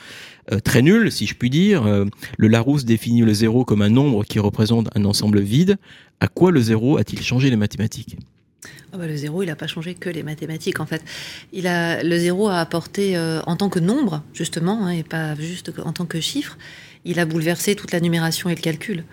euh, 0.52 0.58
très 0.58 0.82
nulle, 0.82 1.12
si 1.12 1.26
je 1.26 1.34
puis 1.34 1.50
dire. 1.50 1.86
euh, 1.86 2.06
le 2.38 2.48
Larousse 2.48 2.84
définit 2.84 3.20
le 3.20 3.34
zéro 3.34 3.64
comme 3.64 3.82
un 3.82 3.90
nombre 3.90 4.24
qui 4.24 4.38
représente 4.38 4.88
un 4.96 5.04
ensemble 5.04 5.40
vide. 5.40 5.76
À 6.20 6.28
quoi 6.28 6.50
le 6.50 6.60
zéro 6.60 6.96
a-t-il 6.96 7.22
changé 7.22 7.50
les 7.50 7.56
mathématiques? 7.56 8.16
Ah 8.92 8.98
bah, 8.98 9.06
le 9.06 9.16
zéro, 9.16 9.42
il 9.42 9.46
n'a 9.46 9.56
pas 9.56 9.66
changé 9.66 9.94
que 9.94 10.10
les 10.10 10.22
mathématiques, 10.22 10.80
en 10.80 10.86
fait. 10.86 11.02
Il 11.52 11.66
a, 11.66 12.02
le 12.02 12.18
zéro 12.18 12.48
a 12.48 12.58
apporté, 12.58 13.16
euh, 13.16 13.40
en 13.46 13.56
tant 13.56 13.68
que 13.68 13.78
nombre, 13.78 14.22
justement, 14.34 14.86
hein, 14.86 14.90
et 14.90 15.02
pas 15.02 15.34
juste 15.36 15.72
en 15.84 15.92
tant 15.92 16.06
que 16.06 16.20
chiffre, 16.20 16.58
il 17.04 17.18
a 17.18 17.24
bouleversé 17.24 17.74
toute 17.74 17.92
la 17.92 18.00
numération 18.00 18.50
et 18.50 18.54
le 18.54 18.60
calcul. 18.60 19.04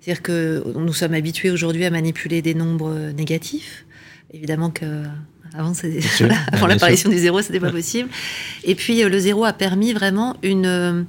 C'est-à-dire 0.00 0.22
que 0.22 0.62
nous 0.76 0.92
sommes 0.92 1.14
habitués 1.14 1.50
aujourd'hui 1.50 1.84
à 1.84 1.90
manipuler 1.90 2.42
des 2.42 2.54
nombres 2.54 2.92
euh, 2.92 3.12
négatifs. 3.12 3.84
Évidemment 4.32 4.70
que 4.70 5.04
avant, 5.56 5.72
voilà, 6.18 6.36
avant 6.52 6.66
Bien 6.66 6.74
l'apparition 6.74 7.10
du 7.10 7.18
zéro, 7.18 7.40
c'était 7.42 7.60
pas 7.60 7.70
possible. 7.70 8.08
Et 8.64 8.74
puis 8.74 9.02
euh, 9.02 9.08
le 9.08 9.18
zéro 9.18 9.44
a 9.44 9.52
permis 9.52 9.92
vraiment 9.92 10.36
une, 10.42 10.66
euh, 10.66 11.02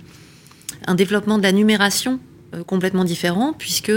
un 0.85 0.95
développement 0.95 1.37
de 1.37 1.43
la 1.43 1.51
numération 1.51 2.13
euh, 2.13 2.34
complètement 2.67 3.03
différent, 3.03 3.53
puisque 3.57 3.91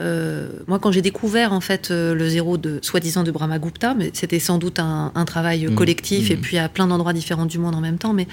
euh, 0.00 0.48
moi, 0.66 0.78
quand 0.78 0.90
j'ai 0.92 1.02
découvert 1.02 1.52
en 1.52 1.60
fait 1.60 1.90
euh, 1.90 2.14
le 2.14 2.28
zéro 2.28 2.56
de 2.58 2.78
soi-disant 2.82 3.22
de 3.22 3.30
Brahmagupta, 3.30 3.94
mais 3.94 4.10
c'était 4.12 4.38
sans 4.40 4.58
doute 4.58 4.78
un, 4.78 5.12
un 5.14 5.24
travail 5.24 5.66
Mhm. 5.66 5.74
collectif 5.74 6.30
et 6.30 6.36
Mhm. 6.36 6.40
puis 6.42 6.58
à 6.58 6.68
plein 6.68 6.86
d'endroits 6.86 7.12
différents 7.12 7.46
du 7.46 7.58
monde 7.58 7.74
en 7.74 7.80
même 7.80 7.98
temps, 7.98 8.12
mais 8.12 8.26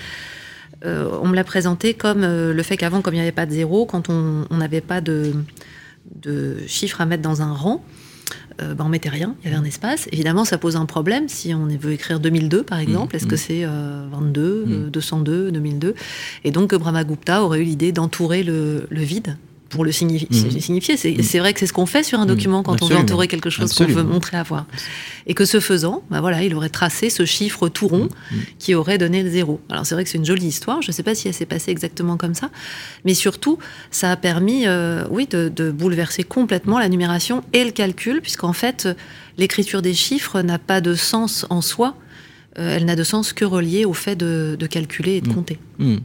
euh, 0.86 1.10
on 1.22 1.28
me 1.28 1.36
l'a 1.36 1.43
présenté 1.43 1.93
comme 1.93 2.24
euh, 2.24 2.54
le 2.54 2.63
fait 2.63 2.78
qu'avant, 2.78 3.02
comme 3.02 3.13
il 3.13 3.17
n'y 3.17 3.22
avait 3.24 3.32
pas 3.32 3.45
de 3.45 3.52
zéro, 3.52 3.86
quand 3.86 4.10
on 4.10 4.45
n'avait 4.52 4.82
pas 4.82 5.02
de, 5.02 5.34
de 6.22 6.58
chiffres 6.67 7.02
à 7.02 7.06
mettre 7.06 7.22
dans 7.24 7.41
un 7.41 7.52
rang, 7.52 7.84
euh, 8.62 8.74
ben, 8.76 8.86
on 8.86 8.89
mettait 8.89 9.10
rien, 9.10 9.36
il 9.41 9.45
y 9.50 9.54
avait 9.54 9.62
un 9.62 9.65
espace. 9.65 10.08
Évidemment, 10.12 10.45
ça 10.45 10.58
pose 10.58 10.76
un 10.76 10.86
problème 10.86 11.28
si 11.30 11.54
on 11.54 11.65
veut 11.65 11.91
écrire 11.93 12.19
2002, 12.19 12.63
par 12.63 12.80
exemple. 12.80 13.15
Est-ce 13.15 13.26
que 13.28 13.36
c'est 13.36 13.63
euh, 13.65 14.06
22, 14.12 14.63
Mhm. 14.65 14.74
euh, 14.86 14.89
202, 14.89 15.52
2002 15.52 15.95
Et 16.43 16.52
donc, 16.52 16.74
Brahmagupta 16.76 17.43
aurait 17.43 17.60
eu 17.62 17.63
l'idée 17.63 17.91
d'entourer 17.91 18.43
le, 18.43 18.86
le 18.89 19.02
vide 19.02 19.38
pour 19.69 19.86
le 19.86 19.91
signifi- 19.91 20.27
Mhm. 20.32 20.60
signifier. 20.60 20.97
C'est 20.97 21.12
Mhm. 21.12 21.23
c'est 21.23 21.39
vrai 21.39 21.53
que 21.53 21.60
c'est 21.60 21.67
ce 21.67 21.73
qu'on 21.73 21.86
fait 21.86 22.03
sur 22.03 22.19
un 22.19 22.23
Mhm. 22.23 22.27
document 22.29 22.63
quand 22.63 22.82
on 22.82 22.88
veut 22.88 22.95
entourer 22.97 23.27
quelque 23.27 23.49
chose 23.49 23.71
qu'on 23.73 23.86
veut 23.86 24.03
montrer 24.03 24.38
avoir. 24.38 24.65
Et 25.27 25.34
que 25.36 25.45
ce 25.45 25.60
faisant, 25.60 26.01
ben 26.10 26.21
voilà, 26.21 26.43
il 26.43 26.55
aurait 26.55 26.69
tracé 26.69 27.10
ce 27.10 27.23
chiffre 27.25 27.69
tout 27.69 27.88
rond 27.88 28.10
qui 28.58 28.73
aurait 28.75 28.97
donné 28.97 29.21
le 29.23 29.29
zéro. 29.29 29.60
Alors 29.69 29.86
c'est 29.86 29.93
vrai 29.95 30.03
que 30.03 30.10
c'est 30.10 30.17
une 30.17 30.25
jolie 30.25 30.47
histoire, 30.47 30.82
je 30.82 30.89
ne 30.89 30.93
sais 30.93 31.03
pas 31.03 31.13
si 31.15 31.27
elle 31.27 31.34
s'est 31.34 31.45
passée 31.45 31.69
exactement 31.71 32.17
comme 32.17 32.34
ça, 32.34 32.49
mais 33.05 33.13
surtout, 33.13 33.60
ça 33.91 34.12
a 34.12 34.15
permis, 34.15 34.65
euh, 34.65 35.05
oui, 35.12 35.27
de, 35.27 35.51
de 35.55 35.69
bouleverser 35.71 36.23
complètement 36.23 36.79
la 36.79 36.89
numération 36.89 37.43
et 37.53 37.63
le 37.63 37.71
calcul, 37.71 38.21
puisqu'en 38.21 38.53
fait, 38.53 38.88
l'écriture 39.38 39.82
des 39.82 39.93
chiffres 39.93 40.41
n'a 40.41 40.58
pas 40.58 40.82
de 40.82 40.95
sens 40.95 41.45
en 41.49 41.62
soi, 41.62 41.95
euh, 42.57 42.75
elle 42.75 42.85
n'a 42.85 42.95
de 42.95 43.03
sens 43.03 43.31
que 43.33 43.45
reliée 43.45 43.85
au 43.85 43.93
fait 43.93 44.15
de, 44.15 44.55
de 44.59 44.65
calculer 44.67 45.17
et 45.17 45.21
de 45.21 45.27
Mhm. 45.29 45.35
compter. 45.35 45.59
Hmm. 45.77 45.97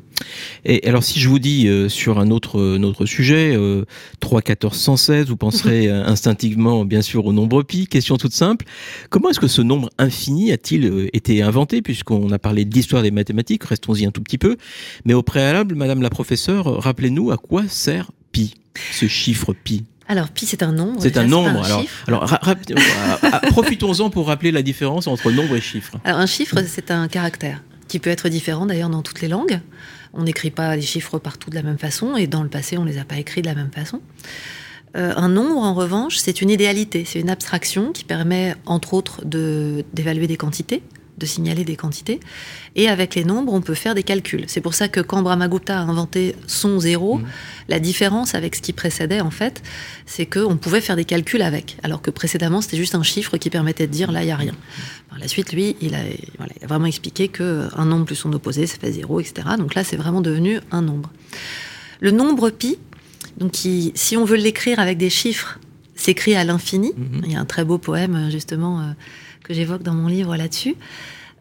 Et 0.64 0.86
alors, 0.88 1.02
si 1.02 1.18
je 1.18 1.28
vous 1.28 1.38
dis 1.38 1.66
euh, 1.68 1.88
sur 1.88 2.18
un 2.18 2.30
autre, 2.30 2.60
euh, 2.60 2.78
autre 2.82 3.06
sujet, 3.06 3.54
euh, 3.56 3.84
3, 4.20 4.42
14, 4.42 4.76
116, 4.76 5.26
vous 5.28 5.36
penserez 5.36 5.88
instinctivement, 5.90 6.84
bien 6.84 7.02
sûr, 7.02 7.24
au 7.26 7.32
nombre 7.32 7.62
pi. 7.62 7.86
Question 7.86 8.16
toute 8.16 8.32
simple. 8.34 8.66
Comment 9.10 9.30
est-ce 9.30 9.40
que 9.40 9.48
ce 9.48 9.62
nombre 9.62 9.90
infini 9.98 10.52
a-t-il 10.52 10.84
euh, 10.86 11.08
été 11.16 11.42
inventé 11.42 11.82
Puisqu'on 11.82 12.30
a 12.30 12.38
parlé 12.38 12.64
d'histoire 12.64 13.02
des 13.02 13.10
mathématiques, 13.10 13.64
restons-y 13.64 14.04
un 14.06 14.10
tout 14.10 14.22
petit 14.22 14.38
peu. 14.38 14.56
Mais 15.04 15.14
au 15.14 15.22
préalable, 15.22 15.74
Madame 15.74 16.02
la 16.02 16.10
professeure, 16.10 16.82
rappelez-nous 16.82 17.30
à 17.30 17.36
quoi 17.36 17.64
sert 17.68 18.10
pi, 18.32 18.54
ce 18.92 19.06
chiffre 19.08 19.52
pi? 19.52 19.84
Alors, 20.08 20.28
pi, 20.28 20.44
c'est 20.46 20.62
un 20.62 20.72
nombre. 20.72 21.00
C'est 21.00 21.16
un 21.16 21.24
nombre. 21.26 21.64
alors, 22.06 22.32
euh, 22.32 23.28
ah, 23.32 23.40
profitons-en 23.48 24.10
pour 24.10 24.26
rappeler 24.26 24.52
la 24.52 24.62
différence 24.62 25.06
entre 25.06 25.30
nombre 25.30 25.56
et 25.56 25.60
chiffre. 25.60 25.96
Alors, 26.04 26.20
un 26.20 26.26
chiffre, 26.26 26.56
c'est 26.66 26.90
un 26.90 27.08
caractère 27.08 27.62
qui 27.88 27.98
peut 27.98 28.10
être 28.10 28.28
différent 28.28 28.66
d'ailleurs 28.66 28.90
dans 28.90 29.02
toutes 29.02 29.20
les 29.22 29.28
langues. 29.28 29.60
On 30.12 30.22
n'écrit 30.24 30.50
pas 30.50 30.76
les 30.76 30.82
chiffres 30.82 31.18
partout 31.18 31.50
de 31.50 31.54
la 31.54 31.62
même 31.62 31.78
façon 31.78 32.16
et 32.16 32.26
dans 32.26 32.42
le 32.42 32.48
passé, 32.48 32.76
on 32.78 32.84
ne 32.84 32.90
les 32.90 32.98
a 32.98 33.04
pas 33.04 33.16
écrits 33.16 33.40
de 33.42 33.46
la 33.46 33.54
même 33.54 33.70
façon. 33.74 34.00
Euh, 34.96 35.12
un 35.16 35.28
nombre, 35.28 35.58
en 35.62 35.74
revanche, 35.74 36.18
c'est 36.18 36.40
une 36.40 36.50
idéalité, 36.50 37.04
c'est 37.04 37.18
une 37.18 37.30
abstraction 37.30 37.90
qui 37.92 38.04
permet, 38.04 38.54
entre 38.66 38.94
autres, 38.94 39.24
de- 39.24 39.84
d'évaluer 39.92 40.26
des 40.28 40.36
quantités, 40.36 40.82
de 41.18 41.26
signaler 41.26 41.64
des 41.64 41.76
quantités. 41.76 42.18
Et 42.74 42.88
avec 42.88 43.14
les 43.14 43.24
nombres, 43.24 43.52
on 43.52 43.60
peut 43.60 43.74
faire 43.74 43.94
des 43.94 44.02
calculs. 44.02 44.44
C'est 44.48 44.60
pour 44.60 44.74
ça 44.74 44.88
que 44.88 45.00
quand 45.00 45.22
Brahmagupta 45.22 45.78
a 45.78 45.82
inventé 45.82 46.34
son 46.46 46.80
zéro, 46.80 47.18
Mhm. 47.18 47.24
la 47.68 47.78
différence 47.78 48.34
avec 48.34 48.56
ce 48.56 48.62
qui 48.62 48.72
précédait, 48.72 49.20
en 49.20 49.30
fait, 49.30 49.62
c'est 50.06 50.26
qu'on 50.26 50.56
pouvait 50.56 50.80
faire 50.80 50.96
des 50.96 51.04
calculs 51.04 51.42
avec. 51.42 51.76
Alors 51.82 52.02
que 52.02 52.10
précédemment, 52.10 52.60
c'était 52.60 52.76
juste 52.76 52.94
un 52.96 53.02
chiffre 53.04 53.36
qui 53.36 53.48
permettait 53.50 53.86
de 53.86 53.92
dire 53.92 54.10
là, 54.10 54.22
il 54.22 54.26
n'y 54.26 54.32
a 54.32 54.36
rien. 54.36 54.54
Par 55.08 55.18
la 55.20 55.28
suite, 55.28 55.52
lui, 55.52 55.76
il 55.80 55.94
a, 55.94 56.00
voilà, 56.38 56.52
il 56.60 56.64
a 56.64 56.66
vraiment 56.66 56.86
expliqué 56.86 57.28
qu'un 57.28 57.84
nombre 57.84 58.06
plus 58.06 58.16
son 58.16 58.32
opposé, 58.32 58.66
ça 58.66 58.76
fait 58.78 58.90
zéro, 58.92 59.20
etc. 59.20 59.46
Donc 59.58 59.74
là, 59.76 59.84
c'est 59.84 59.96
vraiment 59.96 60.20
devenu 60.20 60.58
un 60.72 60.82
nombre. 60.82 61.10
Le 62.00 62.10
nombre 62.10 62.50
pi, 62.50 62.76
donc 63.38 63.52
qui, 63.52 63.92
si 63.94 64.16
on 64.16 64.24
veut 64.24 64.36
l'écrire 64.36 64.80
avec 64.80 64.98
des 64.98 65.10
chiffres, 65.10 65.60
s'écrit 65.94 66.34
à 66.34 66.42
l'infini. 66.42 66.92
Mhm. 66.96 67.22
Il 67.24 67.32
y 67.32 67.36
a 67.36 67.40
un 67.40 67.44
très 67.44 67.64
beau 67.64 67.78
poème, 67.78 68.28
justement, 68.32 68.80
euh, 68.80 68.84
que 69.44 69.54
j'évoque 69.54 69.84
dans 69.84 69.94
mon 69.94 70.08
livre 70.08 70.36
là-dessus. 70.36 70.74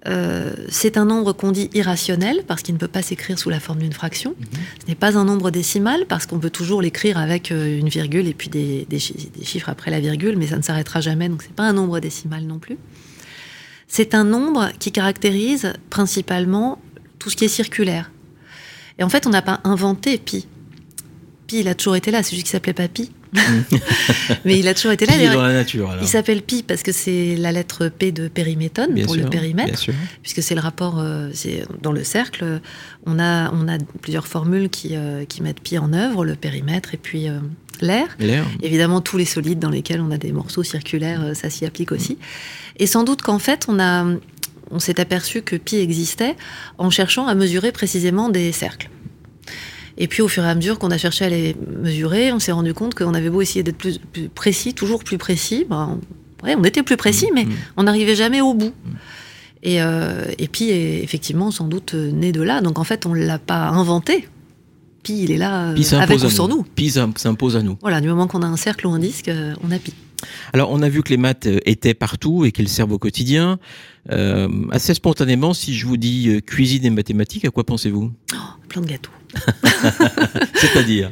Euh, 0.05 0.53
c'est 0.67 0.97
un 0.97 1.05
nombre 1.05 1.31
qu'on 1.31 1.51
dit 1.51 1.69
irrationnel 1.73 2.43
parce 2.45 2.61
qu'il 2.61 2.75
ne 2.75 2.79
peut 2.79 2.89
pas 2.89 3.01
s'écrire 3.01 3.39
sous 3.39 3.49
la 3.49 3.61
forme 3.61 3.79
d'une 3.79 3.93
fraction. 3.93 4.35
Ce 4.81 4.87
n'est 4.89 4.95
pas 4.95 5.17
un 5.17 5.23
nombre 5.23 5.49
décimal 5.49 6.05
parce 6.07 6.25
qu'on 6.25 6.39
peut 6.39 6.49
toujours 6.49 6.81
l'écrire 6.81 7.17
avec 7.17 7.51
euh, 7.53 7.79
une 7.79 7.87
virgule 7.87 8.27
et 8.27 8.33
puis 8.33 8.49
des, 8.49 8.85
des 8.89 8.99
chi- 8.99 9.31
des 9.33 9.45
chiffres 9.45 9.69
après 9.69 9.91
la 9.91 10.01
virgule, 10.01 10.35
mais 10.37 10.47
ça 10.47 10.57
ne 10.57 10.61
s'arrêtera 10.61 10.99
jamais, 10.99 11.29
donc 11.29 11.41
c'est 11.41 11.53
pas 11.53 11.63
un 11.63 11.71
nombre 11.71 12.01
décimal 12.01 12.43
non 12.43 12.59
plus. 12.59 12.77
C'est 13.87 14.13
un 14.13 14.25
nombre 14.25 14.71
qui 14.77 14.91
caractérise 14.91 15.71
principalement 15.89 16.81
tout 17.17 17.29
ce 17.29 17.37
qui 17.37 17.45
est 17.45 17.47
circulaire. 17.47 18.11
Et 18.99 19.03
en 19.03 19.09
fait, 19.09 19.25
on 19.25 19.29
n'a 19.29 19.41
pas 19.41 19.61
inventé 19.63 20.17
pi. 20.17 20.47
Pi, 21.47 21.61
il 21.61 21.67
a 21.69 21.75
toujours 21.75 21.95
été 21.95 22.11
là, 22.11 22.23
c'est 22.23 22.35
juste 22.35 22.47
qu'il 22.47 22.51
s'appelait 22.51 22.73
pas 22.73 22.89
pi. 22.89 23.11
mais 24.45 24.59
il 24.59 24.67
a 24.67 24.73
toujours 24.73 24.91
été 24.91 25.05
là. 25.05 25.13
Pi 25.13 25.19
D'ailleurs, 25.19 25.35
dans 25.35 25.41
la 25.43 25.53
nature, 25.53 25.89
alors. 25.89 26.03
il 26.03 26.07
s'appelle 26.07 26.41
pi 26.41 26.63
parce 26.63 26.83
que 26.83 26.91
c'est 26.91 27.35
la 27.35 27.51
lettre 27.51 27.87
P 27.89 28.11
de 28.11 28.27
périmétone 28.27 28.93
Bien 28.93 29.05
pour 29.05 29.15
sûr, 29.15 29.23
le 29.23 29.29
périmètre 29.29 29.83
puisque 30.21 30.43
c'est 30.43 30.55
le 30.55 30.61
rapport, 30.61 30.99
euh, 30.99 31.29
dans 31.81 31.91
le 31.91 32.03
cercle, 32.03 32.61
on 33.05 33.19
a, 33.19 33.51
on 33.51 33.67
a 33.67 33.77
plusieurs 34.01 34.27
formules 34.27 34.69
qui, 34.69 34.95
euh, 34.95 35.25
qui 35.25 35.41
mettent 35.41 35.61
pi 35.61 35.77
en 35.77 35.93
œuvre, 35.93 36.25
le 36.25 36.35
périmètre 36.35 36.93
et 36.93 36.97
puis 36.97 37.27
euh, 37.27 37.39
l'air. 37.81 38.15
Évidemment, 38.61 39.01
tous 39.01 39.17
les 39.17 39.25
solides 39.25 39.59
dans 39.59 39.69
lesquels 39.69 40.01
on 40.01 40.11
a 40.11 40.17
des 40.17 40.31
morceaux 40.31 40.63
circulaires, 40.63 41.35
ça 41.35 41.49
s'y 41.49 41.65
applique 41.65 41.91
aussi. 41.91 42.17
Et 42.77 42.87
sans 42.87 43.03
doute 43.03 43.21
qu'en 43.21 43.39
fait, 43.39 43.65
on 43.67 43.79
a, 43.79 44.05
on 44.71 44.79
s'est 44.79 44.99
aperçu 44.99 45.41
que 45.41 45.55
pi 45.55 45.77
existait 45.77 46.35
en 46.77 46.89
cherchant 46.89 47.27
à 47.27 47.35
mesurer 47.35 47.71
précisément 47.71 48.29
des 48.29 48.51
cercles. 48.51 48.89
Et 49.97 50.07
puis 50.07 50.21
au 50.21 50.27
fur 50.27 50.43
et 50.43 50.49
à 50.49 50.55
mesure 50.55 50.79
qu'on 50.79 50.89
a 50.91 50.97
cherché 50.97 51.25
à 51.25 51.29
les 51.29 51.55
mesurer, 51.81 52.31
on 52.31 52.39
s'est 52.39 52.51
rendu 52.51 52.73
compte 52.73 52.95
qu'on 52.95 53.13
avait 53.13 53.29
beau 53.29 53.41
essayer 53.41 53.61
d'être 53.63 53.77
plus, 53.77 53.99
plus 53.99 54.27
précis, 54.29 54.73
toujours 54.73 55.03
plus 55.03 55.17
précis, 55.19 55.65
ben, 55.69 55.99
ouais, 56.43 56.55
on 56.57 56.63
était 56.63 56.81
plus 56.83 56.97
précis, 56.97 57.29
mais 57.33 57.45
Mm. 57.45 57.51
on 57.77 57.83
n'arrivait 57.83 58.15
jamais 58.15 58.41
au 58.41 58.53
bout. 58.55 58.73
Et, 59.61 59.81
euh, 59.81 60.25
et 60.39 60.47
puis, 60.49 60.71
est 60.71 61.03
effectivement, 61.03 61.49
sans 61.51 61.67
doute 61.67 61.93
euh, 61.93 62.11
né 62.11 62.31
de 62.31 62.41
là. 62.41 62.59
Donc 62.61 62.79
en 62.79 62.83
fait, 62.83 63.05
on 63.05 63.13
ne 63.15 63.23
l'a 63.25 63.39
pas 63.39 63.67
inventé. 63.69 64.27
Puis 65.03 65.13
il 65.23 65.31
est 65.31 65.37
là 65.37 65.73
Pi 65.73 65.81
avec 65.81 65.85
s'impose 65.85 66.25
ou 66.25 66.29
sans 66.29 66.47
nous. 66.47 66.57
nous. 66.57 66.63
Pi 66.63 66.89
s'im- 66.89 67.13
s'impose 67.15 67.55
à 67.55 67.61
nous. 67.61 67.77
Voilà, 67.81 68.01
du 68.01 68.07
moment 68.07 68.25
qu'on 68.27 68.41
a 68.41 68.47
un 68.47 68.57
cercle 68.57 68.87
ou 68.87 68.91
un 68.91 68.99
disque, 68.99 69.27
euh, 69.29 69.53
on 69.63 69.71
a 69.71 69.77
pi. 69.77 69.93
Alors, 70.53 70.71
on 70.71 70.81
a 70.81 70.89
vu 70.89 71.03
que 71.03 71.09
les 71.09 71.17
maths 71.17 71.47
euh, 71.47 71.59
étaient 71.65 71.93
partout 71.93 72.45
et 72.45 72.51
qu'elles 72.51 72.69
servent 72.69 72.93
au 72.93 72.99
quotidien. 72.99 73.59
Euh, 74.11 74.47
assez 74.71 74.93
spontanément, 74.93 75.53
si 75.53 75.73
je 75.75 75.85
vous 75.85 75.97
dis 75.97 76.29
euh, 76.29 76.39
cuisine 76.41 76.85
et 76.85 76.89
mathématiques, 76.89 77.45
à 77.45 77.49
quoi 77.49 77.63
pensez-vous? 77.63 78.11
Plein 78.69 78.81
de 78.81 78.87
gâteaux. 78.87 79.11
C'est-à-dire? 80.55 81.11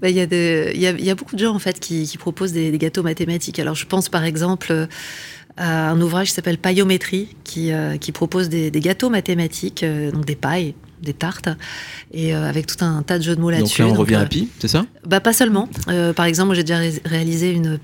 Bah, 0.00 0.10
Il 0.10 0.16
y, 0.16 0.20
a 0.20 0.26
de- 0.26 0.70
il 0.74 0.80
y, 0.80 0.86
a, 0.86 0.90
il 0.90 1.04
y 1.04 1.10
a 1.10 1.14
beaucoup 1.14 1.36
de 1.36 1.40
gens 1.44 1.54
en 1.54 1.58
fait 1.58 1.78
qui, 1.80 2.04
qui 2.06 2.18
proposent 2.18 2.52
des, 2.52 2.70
des 2.70 2.78
gâteaux 2.78 3.02
mathématiques. 3.02 3.58
Alors 3.58 3.74
je 3.74 3.86
pense 3.86 4.08
par 4.08 4.24
exemple 4.24 4.88
à 5.56 5.90
un 5.90 6.00
ouvrage 6.00 6.28
qui 6.28 6.34
s'appelle 6.34 6.58
Paillométrie, 6.58 7.28
qui, 7.44 7.72
euh, 7.72 7.96
qui 7.98 8.10
propose 8.10 8.48
des, 8.48 8.70
des 8.70 8.80
gâteaux 8.80 9.10
mathématiques, 9.10 9.82
euh, 9.82 10.10
donc 10.10 10.24
des 10.24 10.34
pailles 10.36 10.74
des 11.02 11.12
tartes, 11.14 11.48
et 12.12 12.34
euh, 12.34 12.48
avec 12.48 12.66
tout 12.66 12.82
un 12.84 13.02
tas 13.02 13.18
de 13.18 13.22
jeux 13.24 13.36
de 13.36 13.40
mots 13.40 13.50
Donc 13.50 13.58
là-dessus. 13.60 13.82
là, 13.82 13.88
on 13.88 13.94
revient 13.94 14.14
euh, 14.14 14.22
à 14.22 14.26
Pi, 14.26 14.48
c'est 14.58 14.68
ça? 14.68 14.86
bah, 15.06 15.20
pas 15.20 15.32
seulement. 15.32 15.68
Euh, 15.88 16.12
par 16.12 16.24
exemple, 16.26 16.54
j'ai 16.54 16.62
déjà 16.62 16.78
ré- 16.78 17.02
réalisé 17.04 17.50
une 17.52 17.74
euh, 17.74 17.78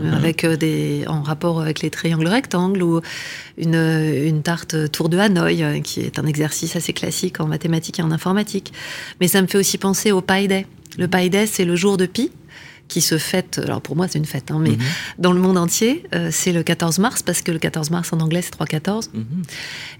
Mhm. 0.00 0.12
avec 0.14 0.42
euh, 0.44 0.56
des 0.56 1.04
en 1.06 1.22
rapport 1.22 1.60
avec 1.60 1.80
les 1.80 1.90
triangles 1.90 2.26
rectangles 2.26 2.82
ou 2.82 3.00
une, 3.58 3.76
euh, 3.76 4.26
une 4.28 4.42
tarte 4.42 4.90
tour 4.90 5.08
de 5.08 5.18
Hanoï 5.18 5.62
euh, 5.62 5.80
qui 5.80 6.00
est 6.00 6.18
un 6.18 6.26
exercice 6.26 6.74
assez 6.76 6.92
classique 6.92 7.40
en 7.40 7.46
mathématiques 7.46 8.00
et 8.00 8.02
en 8.02 8.10
informatique. 8.10 8.72
Mais 9.20 9.28
ça 9.28 9.40
me 9.40 9.46
fait 9.46 9.58
aussi 9.58 9.78
penser 9.78 10.10
au 10.10 10.20
Pi 10.20 10.48
Day. 10.48 10.66
Le 10.98 11.06
Pi 11.08 11.30
Day, 11.30 11.46
c'est 11.46 11.64
le 11.64 11.76
jour 11.76 11.96
de 11.96 12.06
Pi 12.06 12.30
qui 12.88 13.00
se 13.00 13.16
fête, 13.18 13.58
alors 13.64 13.80
pour 13.80 13.96
moi 13.96 14.06
c'est 14.08 14.18
une 14.18 14.24
fête, 14.26 14.50
hein, 14.50 14.58
mais 14.60 14.70
Mhm. 14.70 14.78
dans 15.18 15.32
le 15.32 15.40
monde 15.40 15.56
entier, 15.58 16.04
euh, 16.14 16.28
c'est 16.30 16.52
le 16.52 16.62
14 16.62 16.98
mars, 16.98 17.22
parce 17.22 17.40
que 17.42 17.50
le 17.50 17.58
14 17.58 17.90
mars 17.90 18.12
en 18.12 18.20
anglais 18.20 18.42
c'est 18.42 18.50
3-14. 18.50 19.10
Mhm. 19.14 19.24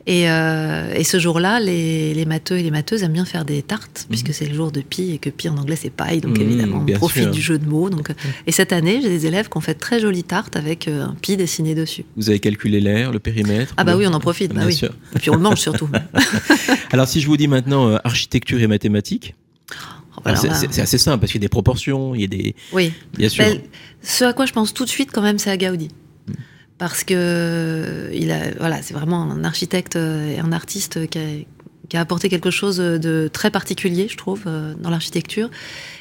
Et, 0.06 0.28
euh, 0.30 0.92
et 0.94 1.02
ce 1.02 1.18
jour-là, 1.18 1.60
les, 1.60 2.12
les 2.12 2.24
matheux 2.26 2.58
et 2.58 2.62
les 2.62 2.70
matheuses 2.70 3.02
aiment 3.02 3.12
bien 3.14 3.24
faire 3.24 3.44
des 3.46 3.62
tartes, 3.62 4.02
Mhm. 4.04 4.08
puisque 4.10 4.34
c'est 4.34 4.46
le 4.46 4.54
jour 4.54 4.70
de 4.70 4.80
Pi 4.82 5.12
et 5.12 5.18
que 5.18 5.30
Pi 5.30 5.48
en 5.48 5.56
anglais 5.56 5.76
c'est 5.80 5.90
paille, 5.90 6.20
donc 6.20 6.38
évidemment 6.38 6.84
on 6.86 6.92
profite 6.98 7.22
sûr. 7.24 7.32
du 7.32 7.40
jeu 7.40 7.58
de 7.58 7.66
mots. 7.66 7.88
Donc, 7.90 8.10
euh, 8.10 8.14
et 8.46 8.52
cette 8.52 8.72
année, 8.72 9.00
j'ai 9.02 9.08
des 9.08 9.26
élèves 9.26 9.48
qui 9.48 9.56
ont 9.56 9.60
fait 9.62 9.74
de 9.74 9.78
très 9.80 9.98
jolies 10.00 10.24
tartes 10.24 10.56
avec 10.56 10.86
un 10.88 11.14
Pi 11.22 11.36
dessiné 11.36 11.74
dessus. 11.74 12.04
Vous 12.16 12.28
avez 12.28 12.38
calculé 12.38 12.80
l'air, 12.80 13.12
le 13.12 13.18
périmètre 13.18 13.72
Ah 13.78 13.84
bah 13.84 13.92
le- 13.92 13.98
oui, 13.98 14.06
on 14.06 14.12
en 14.12 14.20
profite, 14.20 14.50
bah 14.52 14.60
Bien 14.60 14.66
oui. 14.68 14.74
sûr. 14.74 14.90
Et 15.16 15.18
puis 15.18 15.30
on 15.30 15.34
le 15.36 15.40
mange 15.42 15.58
surtout. 15.58 15.88
Alors 16.92 17.08
si 17.08 17.20
je 17.20 17.26
vous 17.26 17.36
dis 17.36 17.48
maintenant 17.48 17.88
euh, 17.88 17.96
architecture 18.04 18.60
et 18.60 18.66
mathématiques, 18.66 19.34
Voilà, 20.24 20.38
c'est- 20.38 20.48
bah, 20.48 20.82
assez 20.82 20.98
simple 20.98 21.20
parce 21.20 21.30
qu'il 21.32 21.40
y 21.40 21.44
a 21.44 21.46
des 21.46 21.48
proportions, 21.48 22.14
il 22.14 22.20
y 22.22 22.24
a 22.24 22.28
des... 22.28 22.54
oui. 22.72 22.92
Bien 23.16 23.28
sûr. 23.28 23.44
Ben, 23.44 23.60
ce 24.02 24.24
à 24.24 24.32
quoi 24.32 24.46
je 24.46 24.52
pense 24.52 24.74
tout 24.74 24.84
de 24.84 24.90
suite 24.90 25.10
quand 25.12 25.22
même, 25.22 25.38
c'est 25.38 25.50
à 25.50 25.56
Gaudi. 25.56 25.88
Hmm. 26.28 26.32
Parce 26.78 27.04
que 27.04 27.14
euh, 27.16 28.10
il 28.14 28.30
a, 28.32 28.50
voilà, 28.58 28.82
c'est 28.82 28.94
vraiment 28.94 29.22
un 29.22 29.44
architecte 29.44 29.96
euh, 29.96 30.34
et 30.34 30.38
un 30.40 30.52
artiste 30.52 31.08
qui 31.08 31.18
a, 31.18 31.22
qui 31.88 31.96
a 31.96 32.00
apporté 32.00 32.28
quelque 32.28 32.50
chose 32.50 32.78
de 32.78 33.28
très 33.32 33.50
particulier, 33.50 34.08
je 34.10 34.16
trouve, 34.16 34.42
euh, 34.46 34.74
dans 34.80 34.90
l'architecture. 34.90 35.50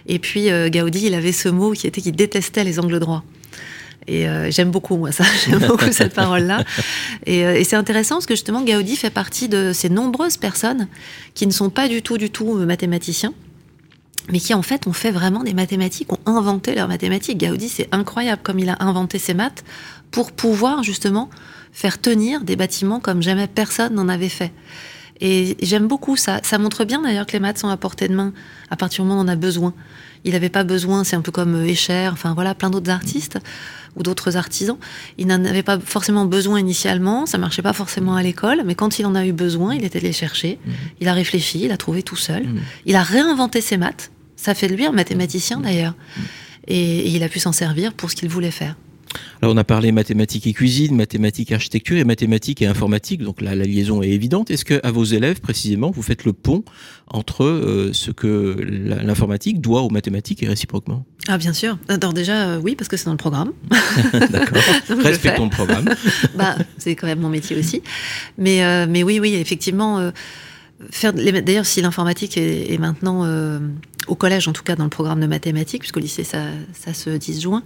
Et 0.07 0.19
puis 0.19 0.47
Gaudi, 0.69 1.07
il 1.07 1.13
avait 1.13 1.31
ce 1.33 1.49
mot 1.49 1.71
qui 1.73 1.87
était 1.87 2.01
qu'il 2.01 2.15
détestait 2.15 2.63
les 2.63 2.79
angles 2.79 2.99
droits. 2.99 3.23
Et 4.05 4.27
euh, 4.27 4.51
j'aime 4.51 4.69
beaucoup 4.69 4.97
moi 4.97 5.13
ça, 5.13 5.23
j'aime 5.49 5.59
beaucoup 5.65 5.89
cette 5.91 6.13
parole-là. 6.21 6.63
Et, 7.25 7.39
et 7.39 7.63
c'est 7.63 7.77
intéressant 7.77 8.15
parce 8.15 8.25
que 8.25 8.33
justement 8.35 8.61
Gaudi 8.61 8.95
fait 8.97 9.09
partie 9.09 9.47
de 9.47 9.71
ces 9.73 9.89
nombreuses 9.89 10.35
personnes 10.35 10.87
qui 11.35 11.47
ne 11.47 11.51
sont 11.53 11.69
pas 11.69 11.87
du 11.87 12.01
tout, 12.01 12.17
du 12.17 12.29
tout 12.29 12.53
mathématiciens, 12.53 13.33
mais 14.31 14.39
qui 14.39 14.53
en 14.53 14.61
fait 14.61 14.87
ont 14.87 14.93
fait 14.93 15.11
vraiment 15.11 15.43
des 15.43 15.53
mathématiques, 15.53 16.11
ont 16.13 16.19
inventé 16.25 16.75
leurs 16.75 16.87
mathématiques. 16.87 17.39
Gaudi, 17.39 17.69
c'est 17.69 17.89
incroyable 17.91 18.41
comme 18.43 18.59
il 18.59 18.69
a 18.69 18.77
inventé 18.79 19.19
ses 19.19 19.33
maths 19.33 19.63
pour 20.11 20.31
pouvoir 20.31 20.83
justement 20.83 21.29
faire 21.71 21.99
tenir 21.99 22.41
des 22.41 22.55
bâtiments 22.55 22.99
comme 22.99 23.21
jamais 23.21 23.47
personne 23.47 23.95
n'en 23.95 24.07
avait 24.07 24.29
fait. 24.29 24.53
Et 25.19 25.57
j'aime 25.61 25.87
beaucoup 25.87 26.15
ça. 26.15 26.39
Ça 26.43 26.57
montre 26.57 26.85
bien 26.85 27.01
d'ailleurs 27.01 27.25
que 27.25 27.33
les 27.33 27.39
maths 27.39 27.59
sont 27.59 27.69
à 27.69 27.77
portée 27.77 28.07
de 28.07 28.15
main 28.15 28.33
à 28.69 28.75
partir 28.75 29.03
du 29.03 29.09
moment 29.09 29.21
où 29.21 29.23
on 29.23 29.27
en 29.27 29.31
a 29.31 29.35
besoin. 29.35 29.73
Il 30.25 30.33
n'avait 30.33 30.49
pas 30.49 30.63
besoin, 30.63 31.03
c'est 31.03 31.15
un 31.15 31.21
peu 31.21 31.31
comme 31.31 31.55
euh, 31.55 31.67
Escher, 31.67 32.09
enfin 32.11 32.33
voilà, 32.33 32.55
plein 32.55 32.69
d'autres 32.69 32.89
artistes 32.89 33.39
ou 33.95 34.03
d'autres 34.03 34.37
artisans. 34.37 34.77
Il 35.17 35.27
n'en 35.27 35.43
avait 35.45 35.63
pas 35.63 35.79
forcément 35.79 36.25
besoin 36.25 36.59
initialement, 36.59 37.25
ça 37.25 37.37
marchait 37.37 37.61
pas 37.61 37.73
forcément 37.73 38.15
à 38.15 38.23
l'école, 38.23 38.63
mais 38.65 38.75
quand 38.75 38.99
il 38.99 39.05
en 39.05 39.15
a 39.15 39.25
eu 39.25 39.33
besoin, 39.33 39.75
il 39.75 39.83
était 39.83 39.99
allé 39.99 40.13
chercher. 40.13 40.59
Il 40.99 41.07
a 41.07 41.13
réfléchi, 41.13 41.61
il 41.65 41.71
a 41.71 41.77
trouvé 41.77 42.03
tout 42.03 42.15
seul. 42.15 42.43
Mhm. 42.43 42.59
Il 42.85 42.95
a 42.95 43.03
réinventé 43.03 43.61
ses 43.61 43.77
maths. 43.77 44.11
Ça 44.35 44.55
fait 44.55 44.67
de 44.67 44.73
lui 44.73 44.85
un 44.85 44.91
mathématicien 44.91 45.59
d'ailleurs. 45.59 45.93
Et, 46.67 46.99
et 46.99 47.09
il 47.09 47.23
a 47.23 47.29
pu 47.29 47.39
s'en 47.39 47.51
servir 47.51 47.93
pour 47.93 48.09
ce 48.09 48.15
qu'il 48.15 48.29
voulait 48.29 48.51
faire. 48.51 48.75
Alors 49.41 49.53
on 49.53 49.57
a 49.57 49.63
parlé 49.63 49.91
mathématiques 49.91 50.47
et 50.47 50.53
cuisine, 50.53 50.95
mathématiques 50.95 51.51
et 51.51 51.55
architecture 51.55 51.97
et 51.97 52.03
mathématiques 52.03 52.61
et 52.61 52.67
informatique, 52.67 53.21
donc 53.21 53.41
là 53.41 53.55
la 53.55 53.65
liaison 53.65 54.01
est 54.01 54.09
évidente. 54.09 54.51
Est-ce 54.51 54.65
que 54.65 54.79
à 54.83 54.91
vos 54.91 55.03
élèves 55.03 55.41
précisément 55.41 55.91
vous 55.91 56.01
faites 56.01 56.25
le 56.25 56.33
pont 56.33 56.63
entre 57.07 57.43
euh, 57.43 57.91
ce 57.93 58.11
que 58.11 58.57
l'informatique 58.59 59.61
doit 59.61 59.81
aux 59.81 59.89
mathématiques 59.89 60.43
et 60.43 60.47
réciproquement? 60.47 61.05
Ah 61.27 61.37
bien 61.37 61.53
sûr. 61.53 61.77
Alors 61.87 62.13
déjà, 62.13 62.49
euh, 62.49 62.59
oui, 62.61 62.75
parce 62.75 62.87
que 62.87 62.97
c'est 62.97 63.05
dans 63.05 63.11
le 63.11 63.17
programme. 63.17 63.51
D'accord. 64.29 64.61
Respectons 64.89 65.45
le 65.45 65.49
programme. 65.49 65.89
bah, 66.35 66.55
c'est 66.77 66.95
quand 66.95 67.07
même 67.07 67.19
mon 67.19 67.29
métier 67.29 67.57
aussi. 67.57 67.81
Mais, 68.37 68.63
euh, 68.63 68.85
mais 68.89 69.03
oui, 69.03 69.19
oui, 69.19 69.35
effectivement. 69.35 70.11
faire 70.89 71.13
D'ailleurs, 71.13 71.65
si 71.65 71.81
l'informatique 71.81 72.37
est, 72.37 72.71
est 72.73 72.77
maintenant 72.77 73.27
au 74.07 74.15
collège, 74.15 74.47
en 74.47 74.53
tout 74.53 74.63
cas 74.63 74.75
dans 74.75 74.83
le 74.83 74.89
programme 74.89 75.21
de 75.21 75.27
mathématiques, 75.27 75.81
puisqu'au 75.81 75.99
lycée 75.99 76.23
ça, 76.23 76.43
ça 76.73 76.93
se 76.93 77.09
disjoint 77.11 77.63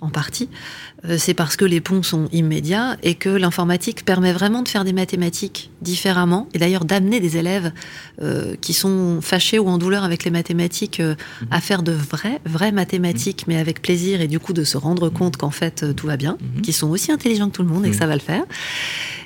en 0.00 0.10
partie, 0.10 0.48
euh, 1.04 1.16
c'est 1.18 1.34
parce 1.34 1.56
que 1.56 1.64
les 1.64 1.80
ponts 1.80 2.04
sont 2.04 2.28
immédiats 2.32 2.96
et 3.02 3.14
que 3.16 3.28
l'informatique 3.28 4.04
permet 4.04 4.32
vraiment 4.32 4.62
de 4.62 4.68
faire 4.68 4.84
des 4.84 4.92
mathématiques 4.92 5.70
différemment 5.82 6.48
et 6.54 6.58
d'ailleurs 6.58 6.84
d'amener 6.84 7.18
des 7.18 7.36
élèves 7.36 7.72
euh, 8.22 8.54
qui 8.60 8.74
sont 8.74 9.20
fâchés 9.20 9.58
ou 9.58 9.68
en 9.68 9.76
douleur 9.76 10.04
avec 10.04 10.22
les 10.24 10.30
mathématiques 10.30 11.00
euh, 11.00 11.16
à 11.50 11.60
faire 11.60 11.82
de 11.82 11.92
vraies, 11.92 12.40
vraies 12.46 12.70
mathématiques, 12.72 13.46
mais 13.48 13.56
avec 13.56 13.82
plaisir 13.82 14.20
et 14.20 14.28
du 14.28 14.38
coup 14.38 14.52
de 14.52 14.62
se 14.62 14.76
rendre 14.76 15.08
compte 15.08 15.36
qu'en 15.36 15.50
fait 15.50 15.82
euh, 15.82 15.92
tout 15.92 16.06
va 16.06 16.16
bien, 16.16 16.38
Mhm. 16.40 16.62
qu'ils 16.62 16.74
sont 16.74 16.88
aussi 16.90 17.10
intelligents 17.10 17.48
que 17.48 17.56
tout 17.56 17.62
le 17.64 17.68
monde 17.68 17.84
et 17.84 17.90
que 17.90 17.96
ça 17.96 18.06
va 18.06 18.14
le 18.14 18.20
faire. 18.20 18.44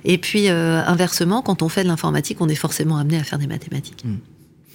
Et 0.04 0.16
puis 0.18 0.48
inversement, 0.48 1.42
quand 1.42 1.62
on 1.62 1.68
fait 1.68 1.82
de 1.85 1.88
l'informatique, 1.88 2.38
on 2.40 2.48
est 2.48 2.54
forcément 2.54 2.96
amené 2.96 3.18
à 3.18 3.24
faire 3.24 3.38
des 3.38 3.46
mathématiques. 3.46 4.04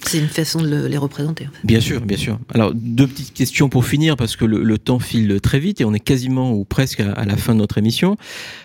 C'est 0.08 0.18
une 0.18 0.28
façon 0.28 0.62
de 0.62 0.68
le- 0.68 0.88
les 0.88 0.96
représenter. 0.96 1.48
Bien 1.64 1.80
sûr, 1.80 2.00
bien 2.00 2.16
sûr. 2.16 2.38
Alors, 2.54 2.72
deux 2.74 3.06
petites 3.06 3.34
questions 3.34 3.68
pour 3.68 3.84
finir, 3.84 4.16
parce 4.16 4.36
que 4.36 4.46
le, 4.46 4.78
temps 4.78 5.00
file 5.00 5.38
très 5.42 5.58
vite 5.58 5.80
et 5.80 5.84
on 5.84 5.92
est 5.92 6.00
quasiment 6.00 6.52
ou 6.52 6.64
presque 6.64 7.00
à, 7.00 7.24
la 7.26 7.36
fin 7.36 7.52
de 7.52 7.58
notre 7.58 7.76
émission. 7.76 8.16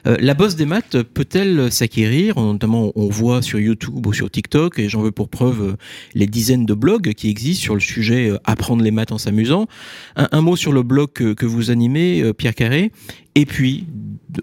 Euh, 0.08 0.16
la 0.20 0.36
bosse 0.36 0.56
des 0.56 0.66
maths 0.66 1.02
peut-elle 1.02 1.70
s'acquérir? 1.72 2.40
Notamment, 2.40 2.94
on 2.96 3.10
voit 3.10 3.42
sur 3.42 3.60
YouTube 3.60 4.06
ou 4.06 4.14
sur 4.14 4.32
TikTok, 4.32 4.80
et 4.80 4.88
j'en 4.88 5.02
veux 5.02 5.12
pour 5.12 5.28
preuve 5.28 5.62
euh, 5.62 5.76
les 6.14 6.28
dizaines 6.28 6.66
de 6.66 6.74
blogs 6.74 7.14
qui 7.14 7.30
existent 7.30 7.64
sur 7.64 7.74
le 7.74 7.82
sujet 7.82 8.30
euh, 8.30 8.38
apprendre 8.46 8.84
les 8.84 8.92
maths 8.92 9.12
en 9.12 9.18
s'amusant. 9.18 9.68
Un, 10.16 10.42
mot 10.42 10.56
sur 10.56 10.72
le 10.72 10.84
blog 10.84 11.12
que, 11.12 11.46
vous 11.46 11.72
animez, 11.72 12.32
Pierre 12.38 12.56
Carré. 12.56 12.92
Et 13.36 13.46
puis, 13.46 13.88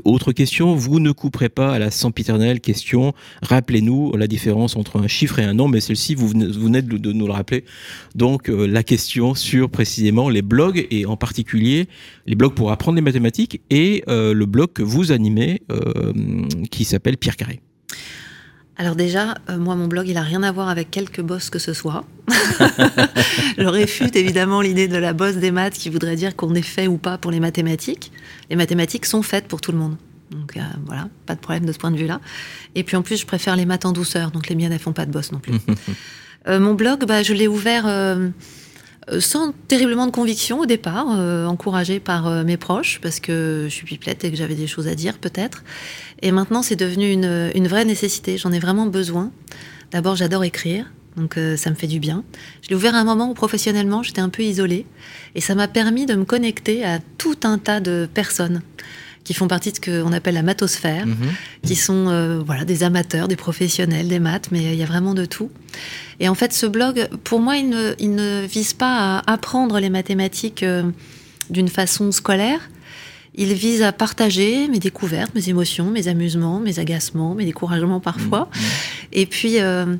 autre 0.05 0.33
question, 0.33 0.75
vous 0.75 1.01
ne 1.01 1.13
couperez 1.13 1.49
pas 1.49 1.73
à 1.73 1.79
la 1.79 1.91
sempiternelle 1.91 2.61
question. 2.61 3.13
Rappelez-nous 3.43 4.17
la 4.17 4.27
différence 4.27 4.77
entre 4.77 5.01
un 5.01 5.09
chiffre 5.09 5.39
et 5.39 5.45
un 5.45 5.55
nombre, 5.55 5.75
mais 5.75 5.81
celle-ci, 5.81 6.15
vous 6.15 6.29
venez, 6.29 6.83
de 6.83 7.13
nous 7.13 7.27
le 7.27 7.33
rappeler. 7.33 7.65
Donc, 8.15 8.49
euh, 8.49 8.67
la 8.67 8.83
question 8.83 9.35
sur 9.35 9.71
précisément 9.71 10.29
les 10.29 10.43
blogs, 10.43 10.87
et 10.91 11.07
en 11.07 11.17
particulier 11.17 11.89
les 12.27 12.35
blogs 12.35 12.55
pour 12.55 12.71
apprendre 12.71 12.97
les 12.97 13.03
mathématiques, 13.03 13.61
et 13.71 14.05
euh, 14.09 14.33
le 14.33 14.47
blog 14.47 14.73
que 14.73 14.83
vous 14.83 15.13
animez, 15.13 15.63
euh, 15.71 16.13
qui 16.71 16.85
s'appelle 16.85 17.17
Pierre 17.17 17.37
Carré. 17.37 17.61
Alors 18.81 18.97
déjà, 18.97 19.35
euh, 19.51 19.59
moi, 19.59 19.77
mon 19.77 19.89
blog, 19.89 20.09
il 20.09 20.17
a 20.17 20.23
rien 20.23 20.43
à 20.43 20.51
voir 20.53 20.71
avec 20.71 20.91
quelque 20.91 21.21
boss 21.21 21.51
que 21.51 21.59
ce 21.59 21.75
soit. 21.75 22.07
Je 23.59 23.67
réfute 23.67 24.17
évidemment 24.17 24.63
l'idée 24.63 24.89
de 24.89 24.97
la 24.97 25.13
bosse 25.13 25.35
des 25.35 25.51
maths 25.51 25.75
qui 25.75 25.91
voudrait 25.91 26.17
dire 26.17 26.35
qu'on 26.35 26.55
est 26.55 26.63
fait 26.63 26.87
ou 26.87 26.97
pas 26.97 27.19
pour 27.19 27.31
les 27.31 27.41
mathématiques. 27.41 28.11
Les 28.49 28.57
mathématiques 28.57 29.05
sont 29.05 29.21
faites 29.21 29.49
pour 29.49 29.61
tout 29.61 29.71
le 29.71 29.77
monde. 29.77 29.97
Donc 30.31 30.57
euh, 30.57 30.61
voilà, 30.87 31.11
pas 31.27 31.35
de 31.35 31.41
problème 31.41 31.67
de 31.67 31.73
ce 31.73 31.79
point 31.79 31.91
de 31.91 31.99
vue-là. 31.99 32.23
Et 32.75 32.83
puis 32.83 32.97
en 32.97 33.03
plus, 33.03 33.19
je 33.21 33.27
préfère 33.27 33.55
les 33.55 33.67
maths 33.67 33.85
en 33.85 33.93
douceur, 33.93 34.31
donc 34.31 34.49
les 34.49 34.55
miennes, 34.55 34.73
elles 34.73 34.79
font 34.79 34.95
pas 34.95 35.05
de 35.05 35.13
boss 35.13 35.31
non 35.31 35.41
plus. 35.41 35.53
Euh, 36.49 36.59
mon 36.59 36.73
blog, 36.73 37.05
bah, 37.05 37.23
je 37.23 37.35
l'ai 37.35 37.47
ouvert 37.47 37.85
sans 39.19 39.53
terriblement 39.69 40.07
de 40.07 40.13
conviction 40.13 40.61
au 40.61 40.67
départ, 40.67 41.07
euh, 41.11 41.47
encouragée 41.47 42.01
par 42.01 42.27
euh, 42.27 42.45
mes 42.45 42.57
proches, 42.57 43.01
parce 43.03 43.21
que 43.21 43.67
je 43.69 43.75
suis 43.75 43.87
pipelette 43.87 44.25
et 44.25 44.31
que 44.31 44.37
j'avais 44.37 44.55
des 44.55 44.67
choses 44.67 44.89
à 44.89 44.95
dire 44.95 45.19
peut-être. 45.19 45.65
Et 46.23 46.33
maintenant, 46.33 46.63
c'est 46.63 46.77
devenu 46.77 47.11
une, 47.11 47.51
une 47.55 47.67
vraie 47.67 47.85
nécessité. 47.85 48.39
J'en 48.39 48.53
ai 48.53 48.59
vraiment 48.59 48.87
besoin. 48.87 49.33
D'abord, 49.91 50.17
j'adore 50.17 50.45
écrire, 50.45 50.87
donc 51.17 51.37
euh, 51.37 51.57
ça 51.57 51.71
me 51.71 51.75
fait 51.75 51.87
du 51.87 51.99
bien. 51.99 52.23
Je 52.63 52.69
l'ai 52.69 52.77
ouvert 52.77 52.95
à 52.95 52.99
un 52.99 53.05
moment 53.05 53.31
où 53.31 53.35
professionnellement, 53.35 54.03
j'étais 54.03 54.21
un 54.21 54.29
peu 54.29 54.43
isolée, 54.43 54.87
et 55.35 55.41
ça 55.41 55.55
m'a 55.55 55.67
permis 55.67 56.07
de 56.07 56.15
me 56.15 56.25
connecter 56.25 56.85
à 56.85 57.01
tout 57.19 57.39
un 57.43 57.59
tas 57.59 57.81
de 57.81 58.09
personnes 58.13 58.63
qui 59.25 59.35
font 59.35 59.49
partie 59.49 59.71
de 59.71 59.77
ce 59.77 59.81
qu'on 60.03 60.13
appelle 60.13 60.35
la 60.35 60.43
mathosphère, 60.43 61.07
Mhm. 61.07 61.17
qui 61.65 61.77
sont 61.77 62.09
euh, 62.09 62.41
voilà 62.45 62.65
des 62.65 62.83
amateurs, 62.83 63.29
des 63.29 63.37
professionnels, 63.37 64.09
des 64.09 64.19
maths, 64.19 64.49
mais 64.51 64.67
euh, 64.67 64.73
il 64.73 64.79
y 64.79 64.83
a 64.83 64.87
vraiment 64.87 65.15
de 65.15 65.25
tout. 65.25 65.51
Et 66.21 66.29
en 66.29 66.35
fait, 66.35 66.53
ce 66.53 66.67
blog, 66.67 67.09
pour 67.25 67.41
moi, 67.41 67.57
il 67.57 67.69
ne, 67.69 67.95
il 67.99 68.15
ne 68.15 68.45
vise 68.47 68.73
pas 68.73 69.19
à 69.19 69.33
apprendre 69.33 69.79
les 69.79 69.91
mathématiques 69.91 70.63
euh, 70.63 70.85
d'une 71.51 71.69
façon 71.69 72.13
scolaire. 72.13 72.61
Il 73.37 73.53
vise 73.55 73.83
à 73.83 73.93
partager 73.93 74.67
mes 74.69 74.81
découvertes, 74.81 75.35
mes 75.35 75.49
émotions, 75.49 75.91
mes 75.91 76.09
amusements, 76.09 76.59
mes 76.59 76.79
agacements, 76.81 77.35
mes 77.35 77.45
découragements 77.45 78.01
parfois. 78.01 78.49
Et 79.13 79.25
puis 79.27 79.61
euh, 79.61 79.97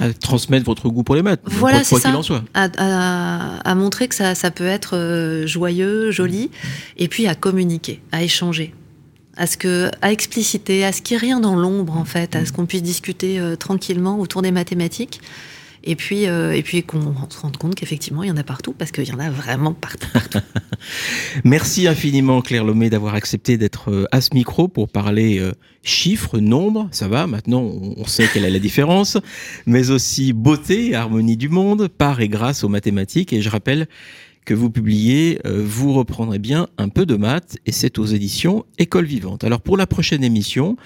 À 0.00 0.12
transmettre 0.14 0.64
votre 0.66 0.88
goût 0.88 1.02
pour 1.02 1.14
les 1.14 1.22
maths, 1.22 1.40
Voilà, 1.44 1.82
quoi- 1.84 2.00
qu'il 2.00 2.10
en 2.16 2.22
soit. 2.22 2.42
à, 2.54 2.68
à- 2.78 3.58
à 3.70 3.74
montrer 3.74 4.08
que 4.08 4.14
ça, 4.14 4.34
ça 4.34 4.50
peut 4.50 4.66
être 4.66 4.96
euh, 4.96 5.46
joyeux, 5.46 6.10
joli, 6.10 6.50
et 6.96 7.06
puis 7.08 7.26
à 7.26 7.34
communiquer, 7.34 8.00
à 8.10 8.22
échanger, 8.22 8.74
à 9.36 9.46
ce 9.46 9.56
que, 9.56 9.90
à 10.02 10.10
expliciter, 10.12 10.84
à 10.84 10.92
ce 10.92 11.02
qu'il 11.02 11.16
n'y 11.16 11.22
ait 11.22 11.26
rien 11.26 11.40
dans 11.40 11.54
l'ombre 11.54 11.96
en 11.96 12.04
fait, 12.04 12.34
à 12.34 12.44
ce 12.46 12.52
qu'on 12.52 12.66
puisse 12.66 12.82
discuter 12.82 13.38
euh, 13.38 13.56
tranquillement 13.56 14.18
autour 14.18 14.42
des 14.42 14.52
mathématiques. 14.52 15.20
Et 15.82 15.96
puis, 15.96 16.26
euh, 16.26 16.52
et 16.52 16.62
puis 16.62 16.82
qu'on 16.82 17.14
se 17.30 17.38
rende 17.38 17.56
compte 17.56 17.74
qu'effectivement, 17.74 18.22
il 18.22 18.28
y 18.28 18.32
en 18.32 18.36
a 18.36 18.42
partout, 18.42 18.74
parce 18.76 18.90
qu'il 18.90 19.08
y 19.08 19.12
en 19.12 19.18
a 19.18 19.30
vraiment 19.30 19.72
partout. 19.72 20.08
Merci 21.44 21.86
infiniment 21.88 22.42
Claire 22.42 22.64
Lomé 22.64 22.90
d'avoir 22.90 23.14
accepté 23.14 23.56
d'être 23.56 23.90
euh, 23.90 24.06
à 24.12 24.20
ce 24.20 24.30
micro 24.34 24.68
pour 24.68 24.88
parler 24.88 25.38
euh, 25.38 25.52
chiffres, 25.82 26.38
nombres, 26.38 26.88
ça 26.90 27.08
va, 27.08 27.26
maintenant 27.26 27.62
on 27.62 28.04
sait 28.04 28.28
quelle 28.32 28.44
est 28.44 28.50
la 28.50 28.58
différence, 28.58 29.18
mais 29.66 29.90
aussi 29.90 30.32
beauté, 30.32 30.94
harmonie 30.94 31.36
du 31.36 31.48
monde, 31.48 31.88
par 31.88 32.20
et 32.20 32.28
grâce 32.28 32.64
aux 32.64 32.68
mathématiques. 32.68 33.32
Et 33.32 33.40
je 33.40 33.48
rappelle 33.48 33.88
que 34.44 34.54
vous 34.54 34.70
publiez 34.70 35.40
euh, 35.46 35.62
Vous 35.64 35.92
reprendrez 35.92 36.38
bien 36.38 36.68
un 36.78 36.88
peu 36.88 37.06
de 37.06 37.16
maths, 37.16 37.58
et 37.66 37.72
c'est 37.72 37.98
aux 37.98 38.06
éditions 38.06 38.64
École 38.78 39.04
Vivante. 39.04 39.44
Alors 39.44 39.60
pour 39.60 39.76
la 39.76 39.86
prochaine 39.86 40.24
émission, 40.24 40.76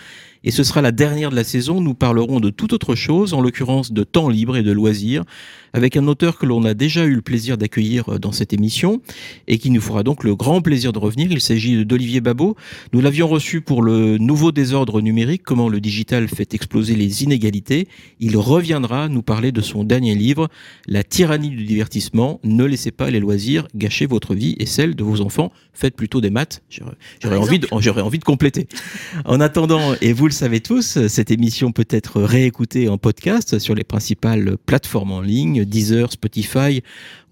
et 0.44 0.50
ce 0.50 0.62
sera 0.62 0.82
la 0.82 0.92
dernière 0.92 1.30
de 1.30 1.36
la 1.36 1.44
saison, 1.44 1.80
nous 1.80 1.94
parlerons 1.94 2.38
de 2.38 2.50
toute 2.50 2.74
autre 2.74 2.94
chose, 2.94 3.32
en 3.32 3.40
l'occurrence 3.40 3.92
de 3.92 4.04
temps 4.04 4.28
libre 4.28 4.56
et 4.56 4.62
de 4.62 4.72
loisirs, 4.72 5.24
avec 5.72 5.96
un 5.96 6.06
auteur 6.06 6.38
que 6.38 6.46
l'on 6.46 6.64
a 6.64 6.74
déjà 6.74 7.04
eu 7.04 7.14
le 7.14 7.22
plaisir 7.22 7.58
d'accueillir 7.58 8.08
euh, 8.08 8.18
dans 8.18 8.30
cette 8.30 8.52
émission 8.52 9.00
et 9.48 9.58
qui 9.58 9.70
nous 9.70 9.80
fera 9.80 10.02
donc 10.02 10.22
le 10.22 10.36
grand 10.36 10.60
plaisir 10.60 10.92
de 10.92 10.98
revenir. 10.98 11.28
Il 11.30 11.40
s'agit 11.40 11.84
d'Olivier 11.84 12.20
Babot. 12.20 12.56
Nous 12.92 13.00
l'avions 13.00 13.26
reçu 13.26 13.60
pour 13.60 13.82
le 13.82 14.18
nouveau 14.18 14.52
désordre 14.52 15.00
numérique, 15.00 15.42
comment 15.44 15.68
le 15.68 15.80
digital 15.80 16.28
fait 16.28 16.54
exploser 16.54 16.94
les 16.94 17.24
inégalités. 17.24 17.88
Il 18.20 18.36
reviendra 18.36 19.08
nous 19.08 19.22
parler 19.22 19.50
de 19.50 19.60
son 19.62 19.82
dernier 19.82 20.14
livre, 20.14 20.48
La 20.86 21.02
tyrannie 21.02 21.50
du 21.50 21.64
divertissement. 21.64 22.38
Ne 22.44 22.64
laissez 22.64 22.92
pas 22.92 23.10
les 23.10 23.18
loisirs 23.18 23.66
gâcher 23.74 24.06
votre 24.06 24.34
vie 24.34 24.54
et 24.58 24.66
celle 24.66 24.94
de 24.94 25.02
vos 25.02 25.20
enfants. 25.22 25.50
Faites 25.72 25.96
plutôt 25.96 26.20
des 26.20 26.30
maths. 26.30 26.62
J'aurais 26.68 27.38
de, 27.58 27.72
envie 27.72 28.18
de 28.18 28.24
compléter. 28.24 28.68
En 29.24 29.40
attendant, 29.40 29.94
et 30.00 30.12
vous 30.12 30.26
le 30.26 30.33
savez 30.34 30.60
tous, 30.60 31.06
cette 31.06 31.30
émission 31.30 31.70
peut 31.70 31.86
être 31.88 32.20
réécoutée 32.20 32.88
en 32.88 32.98
podcast 32.98 33.60
sur 33.60 33.76
les 33.76 33.84
principales 33.84 34.56
plateformes 34.66 35.12
en 35.12 35.20
ligne, 35.20 35.64
Deezer, 35.64 36.10
Spotify, 36.10 36.82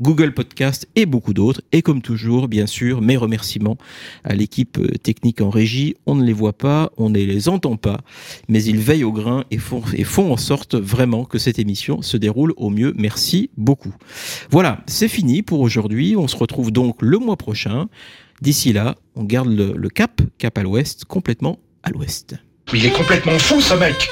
Google 0.00 0.32
Podcast 0.32 0.88
et 0.94 1.04
beaucoup 1.04 1.34
d'autres. 1.34 1.62
Et 1.72 1.82
comme 1.82 2.00
toujours, 2.00 2.46
bien 2.46 2.66
sûr, 2.66 3.02
mes 3.02 3.16
remerciements 3.16 3.76
à 4.22 4.34
l'équipe 4.34 4.78
technique 5.02 5.40
en 5.40 5.50
régie. 5.50 5.96
On 6.06 6.14
ne 6.14 6.24
les 6.24 6.32
voit 6.32 6.52
pas, 6.52 6.92
on 6.96 7.10
ne 7.10 7.18
les 7.18 7.48
entend 7.48 7.76
pas, 7.76 8.02
mais 8.48 8.62
ils 8.62 8.78
veillent 8.78 9.02
au 9.02 9.12
grain 9.12 9.44
et 9.50 9.58
font, 9.58 9.82
et 9.94 10.04
font 10.04 10.32
en 10.32 10.36
sorte 10.36 10.76
vraiment 10.76 11.24
que 11.24 11.38
cette 11.38 11.58
émission 11.58 12.02
se 12.02 12.16
déroule 12.16 12.54
au 12.56 12.70
mieux. 12.70 12.94
Merci 12.96 13.50
beaucoup. 13.56 13.94
Voilà, 14.48 14.84
c'est 14.86 15.08
fini 15.08 15.42
pour 15.42 15.60
aujourd'hui. 15.60 16.14
On 16.14 16.28
se 16.28 16.36
retrouve 16.36 16.70
donc 16.70 17.02
le 17.02 17.18
mois 17.18 17.36
prochain. 17.36 17.88
D'ici 18.40 18.72
là, 18.72 18.96
on 19.16 19.24
garde 19.24 19.48
le, 19.48 19.72
le 19.76 19.88
cap, 19.88 20.22
cap 20.38 20.56
à 20.56 20.62
l'ouest, 20.62 21.04
complètement 21.04 21.58
à 21.82 21.90
l'ouest. 21.90 22.36
Mais 22.72 22.78
il 22.78 22.86
est 22.86 22.92
complètement 22.92 23.38
fou 23.38 23.60
ce 23.60 23.74
mec 23.74 24.08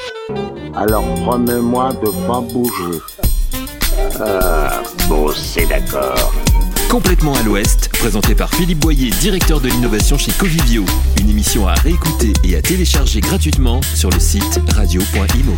Alors 0.77 1.03
promets-moi 1.15 1.95
de 1.95 2.11
pas 2.27 2.41
bouger. 2.41 2.99
Ah, 4.21 4.83
bon, 5.09 5.31
c'est 5.35 5.67
d'accord. 5.67 6.33
Complètement 6.91 7.35
à 7.35 7.43
l'ouest, 7.43 7.89
présenté 7.89 8.35
par 8.35 8.53
Philippe 8.53 8.81
Boyer, 8.81 9.11
directeur 9.21 9.61
de 9.61 9.69
l'innovation 9.69 10.19
chez 10.19 10.33
Covivio. 10.33 10.85
Une 11.21 11.31
émission 11.31 11.69
à 11.69 11.75
réécouter 11.75 12.33
et 12.45 12.57
à 12.57 12.63
télécharger 12.63 13.21
gratuitement 13.21 13.81
sur 13.95 14.11
le 14.11 14.21
site 14.21 14.61
radio.imo. 14.75 15.55